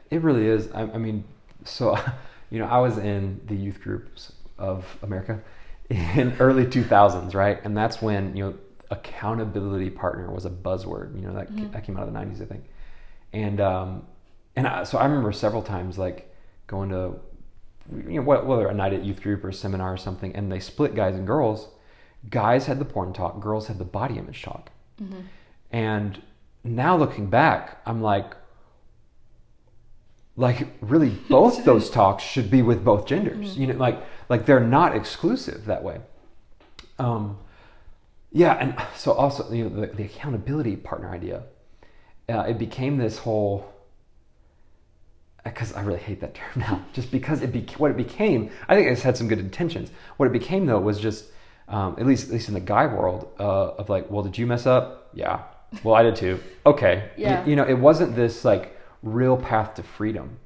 It 0.10 0.22
really 0.22 0.48
is. 0.48 0.72
I, 0.72 0.82
I 0.84 0.98
mean, 0.98 1.24
so 1.66 1.98
you 2.50 2.60
know, 2.60 2.66
I 2.66 2.80
was 2.80 2.98
in 2.98 3.42
the 3.46 3.56
youth 3.56 3.82
groups 3.82 4.34
of 4.58 4.98
America 5.04 5.40
in 5.90 6.36
early 6.40 6.66
2000s, 6.66 7.34
right? 7.36 7.60
And 7.64 7.76
that's 7.76 8.02
when 8.02 8.36
you 8.36 8.44
know 8.46 8.54
accountability 8.92 9.90
partner 9.90 10.32
was 10.32 10.46
a 10.46 10.50
buzzword. 10.50 11.16
You 11.16 11.28
know 11.28 11.34
that 11.34 11.52
Mhm. 11.56 11.72
that 11.72 11.84
came 11.84 11.98
out 11.98 12.08
of 12.08 12.14
the 12.14 12.20
90s, 12.20 12.42
I 12.42 12.46
think. 12.46 12.64
And 13.34 13.62
um, 13.62 14.06
and 14.56 14.68
I, 14.68 14.84
so 14.84 14.98
I 14.98 15.06
remember 15.06 15.32
several 15.32 15.62
times 15.62 15.98
like 15.98 16.34
going 16.68 16.90
to 16.90 17.16
you 18.08 18.22
know 18.22 18.22
whether 18.22 18.68
a 18.68 18.74
night 18.74 18.94
at 18.94 19.04
youth 19.04 19.22
group 19.22 19.44
or 19.44 19.52
seminar 19.52 19.94
or 19.94 19.98
something, 19.98 20.36
and 20.36 20.52
they 20.52 20.60
split 20.60 20.96
guys 20.96 21.16
and 21.16 21.26
girls. 21.26 21.70
Guys 22.30 22.66
had 22.66 22.80
the 22.80 22.86
porn 22.86 23.14
talk, 23.14 23.40
girls 23.40 23.68
had 23.68 23.78
the 23.78 23.86
body 23.86 24.18
image 24.18 24.42
talk. 24.42 24.72
Mm-hmm. 25.02 25.22
And 25.72 26.22
now 26.64 26.98
looking 26.98 27.30
back, 27.30 27.82
I'm 27.86 28.02
like, 28.02 28.34
like 30.36 30.68
really 30.82 31.10
both 31.30 31.64
those 31.66 31.90
talks 31.90 32.24
should 32.24 32.52
be 32.52 32.62
with 32.62 32.84
both 32.84 33.06
genders. 33.06 33.58
You 33.58 33.68
know, 33.68 33.76
like 33.76 34.02
like 34.28 34.46
they're 34.46 34.60
not 34.60 34.96
exclusive 34.96 35.66
that 35.66 35.84
way. 35.84 36.00
Um, 36.98 37.38
yeah, 38.32 38.54
and 38.54 38.76
so 38.96 39.14
also 39.14 39.52
you 39.52 39.70
know 39.70 39.82
the, 39.82 39.88
the 39.88 40.04
accountability 40.04 40.76
partner 40.76 41.10
idea, 41.10 41.44
uh, 42.28 42.42
it 42.42 42.58
became 42.58 42.98
this 42.98 43.20
whole. 43.20 43.74
Because 45.54 45.74
I 45.74 45.82
really 45.82 46.00
hate 46.00 46.22
that 46.22 46.36
term 46.36 46.52
now, 46.56 46.86
just 46.94 47.12
because 47.12 47.42
it 47.42 47.52
be, 47.52 47.66
what 47.78 47.92
it 47.92 47.98
became. 47.98 48.50
I 48.68 48.76
think 48.76 48.88
it's 48.88 49.02
had 49.02 49.18
some 49.18 49.28
good 49.28 49.40
intentions. 49.40 49.92
What 50.18 50.26
it 50.26 50.34
became 50.34 50.66
though 50.66 50.80
was 50.80 51.00
just, 51.00 51.26
um, 51.68 51.96
at 52.00 52.06
least 52.06 52.28
at 52.28 52.34
least 52.34 52.48
in 52.48 52.54
the 52.54 52.60
guy 52.60 52.86
world, 52.86 53.30
uh, 53.40 53.72
of 53.72 53.90
like, 53.90 54.10
well, 54.10 54.24
did 54.24 54.38
you 54.38 54.48
mess 54.48 54.66
up? 54.66 55.10
Yeah. 55.14 55.44
Well, 55.84 55.96
I 55.96 56.04
did 56.04 56.16
too. 56.16 56.40
Okay. 56.66 57.10
Yeah. 57.16 57.46
you 57.46 57.56
know, 57.56 57.64
it 57.66 57.78
wasn't 57.78 58.16
this 58.16 58.44
like 58.44 58.78
real 59.04 59.38
path 59.38 59.76
to 59.76 59.84
freedom. 59.84 60.40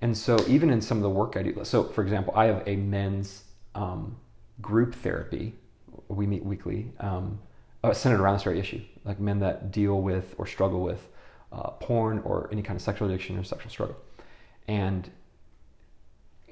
And 0.00 0.16
so 0.16 0.36
even 0.46 0.70
in 0.70 0.80
some 0.80 0.98
of 0.98 1.02
the 1.02 1.10
work 1.10 1.36
I 1.36 1.42
do, 1.42 1.60
so 1.64 1.84
for 1.84 2.02
example, 2.02 2.34
I 2.36 2.46
have 2.46 2.62
a 2.66 2.76
men's 2.76 3.44
um, 3.74 4.16
group 4.60 4.94
therapy. 4.94 5.54
We 6.08 6.26
meet 6.26 6.44
weekly, 6.44 6.92
um, 7.00 7.38
centered 7.92 8.20
around 8.20 8.34
this 8.34 8.42
very 8.42 8.58
issue, 8.58 8.82
like 9.04 9.18
men 9.20 9.40
that 9.40 9.70
deal 9.70 10.00
with 10.00 10.34
or 10.38 10.46
struggle 10.46 10.82
with 10.82 11.08
uh, 11.52 11.70
porn 11.70 12.20
or 12.24 12.48
any 12.52 12.62
kind 12.62 12.76
of 12.76 12.82
sexual 12.82 13.08
addiction 13.08 13.38
or 13.38 13.44
sexual 13.44 13.70
struggle. 13.70 13.96
And 14.68 15.10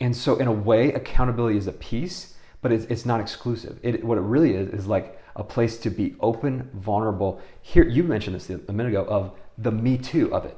and 0.00 0.16
so 0.16 0.36
in 0.36 0.48
a 0.48 0.52
way, 0.52 0.92
accountability 0.92 1.56
is 1.56 1.66
a 1.66 1.72
piece, 1.72 2.34
but 2.62 2.72
it's, 2.72 2.84
it's 2.86 3.06
not 3.06 3.20
exclusive. 3.20 3.78
It, 3.82 4.02
what 4.04 4.18
it 4.18 4.22
really 4.22 4.54
is 4.54 4.68
is 4.70 4.86
like 4.86 5.20
a 5.36 5.44
place 5.44 5.78
to 5.78 5.90
be 5.90 6.16
open, 6.20 6.68
vulnerable. 6.74 7.40
Here, 7.62 7.88
you 7.88 8.02
mentioned 8.02 8.34
this 8.34 8.50
a 8.50 8.72
minute 8.72 8.90
ago 8.90 9.04
of 9.04 9.32
the 9.56 9.70
me 9.70 9.96
too 9.98 10.34
of 10.34 10.44
it 10.44 10.56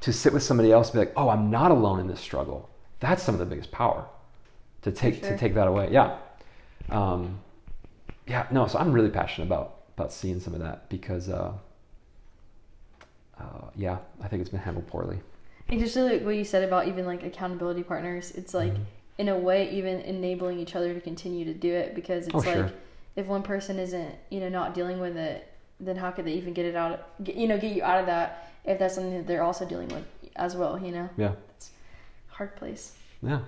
to 0.00 0.12
sit 0.12 0.32
with 0.32 0.42
somebody 0.42 0.72
else 0.72 0.88
and 0.88 0.94
be 0.94 0.98
like, 1.00 1.14
oh, 1.16 1.28
I'm 1.28 1.50
not 1.50 1.70
alone 1.70 2.00
in 2.00 2.06
this 2.06 2.20
struggle. 2.20 2.68
That's 3.00 3.22
some 3.22 3.34
of 3.34 3.38
the 3.38 3.46
biggest 3.46 3.70
power 3.72 4.06
to 4.82 4.92
take 4.92 5.20
sure. 5.20 5.30
to 5.30 5.38
take 5.38 5.54
that 5.54 5.66
away. 5.66 5.88
Yeah. 5.90 6.18
Um, 6.90 7.40
yeah, 8.26 8.46
no, 8.50 8.66
so 8.66 8.78
I'm 8.78 8.92
really 8.92 9.10
passionate 9.10 9.46
about 9.46 9.80
about 9.96 10.12
seeing 10.12 10.40
some 10.40 10.54
of 10.54 10.60
that 10.60 10.88
because 10.88 11.28
uh, 11.28 11.52
uh, 13.38 13.44
yeah, 13.74 13.98
I 14.22 14.28
think 14.28 14.40
it's 14.40 14.50
been 14.50 14.60
handled 14.60 14.86
poorly. 14.86 15.18
And 15.68 15.80
just 15.80 15.96
like 15.96 16.22
what 16.22 16.36
you 16.36 16.44
said 16.44 16.62
about 16.62 16.86
even 16.88 17.06
like 17.06 17.22
accountability 17.24 17.82
partners, 17.82 18.30
it's 18.32 18.54
like 18.54 18.72
Mhm. 18.72 18.84
in 19.18 19.28
a 19.28 19.36
way 19.36 19.68
even 19.70 20.00
enabling 20.00 20.58
each 20.60 20.76
other 20.76 20.94
to 20.94 21.00
continue 21.00 21.44
to 21.44 21.54
do 21.54 21.72
it 21.72 21.94
because 21.94 22.26
it's 22.26 22.34
Oh, 22.34 22.38
like 22.38 22.54
sure. 22.54 22.70
if 23.16 23.26
one 23.26 23.42
person 23.42 23.78
isn't 23.78 24.14
you 24.30 24.38
know 24.40 24.48
not 24.48 24.74
dealing 24.74 25.00
with 25.00 25.16
it, 25.16 25.46
then 25.80 25.96
how 25.96 26.10
could 26.10 26.24
they 26.24 26.32
even 26.34 26.52
get 26.54 26.66
it 26.66 26.76
out? 26.76 27.22
Get, 27.24 27.34
you 27.36 27.48
know, 27.48 27.58
get 27.58 27.74
you 27.74 27.82
out 27.82 27.98
of 28.00 28.06
that 28.06 28.48
if 28.64 28.78
that's 28.78 28.94
something 28.94 29.14
that 29.16 29.26
they're 29.26 29.42
also 29.42 29.64
dealing 29.66 29.88
with 29.88 30.04
as 30.36 30.54
well. 30.56 30.78
You 30.78 30.92
know, 30.92 31.08
Yeah. 31.16 31.32
It's 31.56 31.70
hard 32.28 32.54
place. 32.56 32.96
Yeah. 33.22 33.40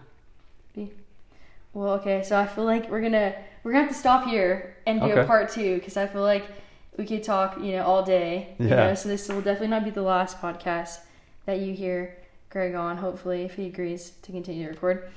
Well, 1.75 1.91
okay, 1.95 2.23
so 2.23 2.37
I 2.39 2.47
feel 2.47 2.65
like 2.65 2.91
we're 2.91 3.01
gonna 3.03 3.35
we're 3.63 3.73
gonna 3.73 3.85
have 3.85 3.93
to 3.93 3.99
stop 3.99 4.25
here 4.27 4.77
and 4.87 5.01
do 5.01 5.13
Okay. 5.13 5.21
a 5.21 5.25
part 5.25 5.51
two 5.51 5.75
because 5.77 5.97
I 5.97 6.07
feel 6.07 6.23
like 6.23 6.45
we 6.97 7.05
could 7.05 7.23
talk, 7.23 7.59
you 7.61 7.73
know, 7.73 7.85
all 7.85 8.03
day. 8.03 8.55
You 8.59 8.69
Yeah. 8.69 8.77
know, 8.89 8.95
so 8.95 9.09
this 9.09 9.29
will 9.29 9.37
definitely 9.43 9.69
not 9.69 9.85
be 9.85 9.91
the 9.91 10.03
last 10.03 10.41
podcast 10.41 11.01
that 11.49 11.61
you 11.61 11.73
hear 11.73 12.15
Greg 12.51 12.75
on. 12.75 12.99
Hopefully, 12.99 13.43
if 13.43 13.55
he 13.55 13.67
agrees 13.67 14.13
to 14.21 14.33
continue 14.33 14.65
to 14.65 14.71
record. 14.71 15.11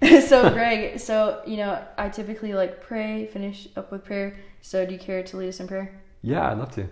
so, 0.28 0.48
Greg, 0.54 1.00
so 1.00 1.42
you 1.44 1.56
know, 1.56 1.84
I 1.98 2.08
typically 2.08 2.54
like 2.54 2.80
pray, 2.80 3.26
finish 3.26 3.68
up 3.76 3.90
with 3.90 4.04
prayer. 4.04 4.36
So, 4.60 4.86
do 4.86 4.92
you 4.92 4.98
care 4.98 5.24
to 5.24 5.36
lead 5.36 5.48
us 5.48 5.58
in 5.58 5.66
prayer? 5.66 5.92
Yeah, 6.22 6.48
I'd 6.50 6.58
love 6.58 6.72
to. 6.76 6.86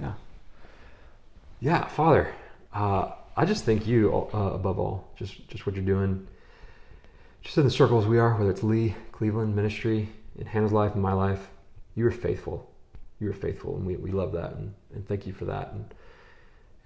Yeah. 0.00 0.14
Yeah, 1.60 1.86
Father, 1.88 2.32
uh, 2.72 3.10
I 3.36 3.44
just 3.44 3.64
thank 3.64 3.86
you 3.86 4.28
uh, 4.32 4.38
above 4.54 4.78
all, 4.78 5.08
just 5.18 5.46
just 5.48 5.66
what 5.66 5.74
you're 5.74 5.84
doing, 5.84 6.26
just 7.42 7.58
in 7.58 7.64
the 7.64 7.70
circles 7.70 8.06
we 8.06 8.18
are, 8.18 8.34
whether 8.34 8.50
it's 8.50 8.62
Lee, 8.62 8.94
Cleveland 9.12 9.54
ministry, 9.54 10.08
in 10.38 10.46
Hannah's 10.46 10.72
life, 10.72 10.94
in 10.94 11.02
my 11.02 11.12
life. 11.12 11.50
You 11.94 12.06
are 12.06 12.10
faithful. 12.10 12.70
You 13.20 13.28
are 13.28 13.34
faithful, 13.34 13.76
and 13.76 13.86
we, 13.86 13.96
we 13.96 14.10
love 14.10 14.32
that, 14.32 14.52
and, 14.52 14.72
and 14.94 15.06
thank 15.06 15.26
you 15.26 15.34
for 15.34 15.44
that, 15.46 15.72
and 15.72 15.94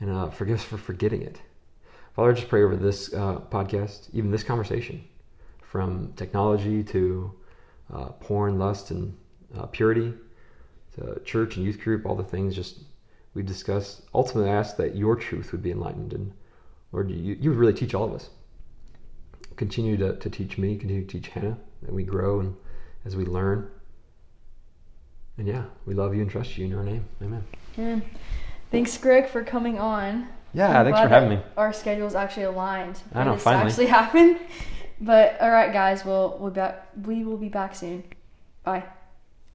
and 0.01 0.11
uh, 0.11 0.31
forgive 0.31 0.59
us 0.59 0.65
for 0.65 0.79
forgetting 0.79 1.23
it. 1.23 1.41
Father, 2.15 2.31
I 2.31 2.35
just 2.35 2.49
pray 2.49 2.63
over 2.63 2.77
this 2.77 3.13
uh, 3.15 3.41
podcast, 3.51 4.09
even 4.13 4.31
this 4.31 4.43
conversation, 4.43 5.05
from 5.63 6.13
technology 6.17 6.83
to 6.85 7.33
uh, 7.93 8.07
porn, 8.21 8.59
lust, 8.59 8.91
and 8.91 9.17
uh, 9.57 9.67
purity 9.67 10.13
to 10.97 11.21
church 11.25 11.57
and 11.57 11.65
youth 11.65 11.81
group, 11.81 12.05
all 12.05 12.17
the 12.17 12.25
things 12.25 12.55
just 12.55 12.81
we 13.35 13.43
discussed. 13.43 14.03
Ultimately, 14.13 14.51
I 14.51 14.55
ask 14.55 14.77
that 14.77 14.97
your 14.97 15.15
truth 15.15 15.53
would 15.53 15.63
be 15.63 15.71
enlightened, 15.71 16.13
and 16.13 16.33
Lord, 16.93 17.11
you, 17.11 17.37
you 17.41 17.51
would 17.51 17.59
really 17.59 17.75
teach 17.75 17.95
all 17.95 18.05
of 18.05 18.13
us. 18.13 18.31
Continue 19.57 19.97
to, 19.99 20.17
to 20.17 20.31
teach 20.31 20.59
me, 20.59 20.77
continue 20.77 21.05
to 21.05 21.09
teach 21.09 21.29
Hannah, 21.29 21.59
that 21.83 21.93
we 21.93 22.03
grow 22.03 22.41
and 22.41 22.57
as 23.05 23.15
we 23.17 23.25
learn. 23.25 23.71
And 25.39 25.47
yeah, 25.47 25.65
we 25.87 25.95
love 25.95 26.15
you 26.15 26.23
and 26.23 26.31
trust 26.31 26.59
you 26.59 26.65
in 26.65 26.71
your 26.71 26.83
name. 26.83 27.05
Amen. 27.23 27.45
And 27.77 28.03
thanks, 28.71 28.97
Greg, 28.99 29.29
for 29.29 29.45
coming 29.45 29.79
on. 29.79 30.29
Yeah, 30.53 30.81
I'm 30.81 30.85
thanks 30.85 31.01
for 31.01 31.09
having 31.09 31.31
me. 31.31 31.39
Our 31.57 31.73
schedules 31.73 32.15
actually 32.15 32.45
aligned. 32.45 33.01
I 33.15 33.25
know, 33.25 33.35
this 33.35 33.43
finally. 33.43 33.71
actually 33.71 33.87
happened. 34.01 34.39
But 35.01 35.41
all 35.41 35.51
right, 35.51 35.73
guys, 35.73 36.05
we'll 36.05 36.37
we'll 36.41 36.51
back. 36.51 36.89
We 37.07 37.25
will 37.25 37.39
be 37.39 37.49
back 37.49 37.75
soon. 37.75 38.05
Bye. 38.65 38.85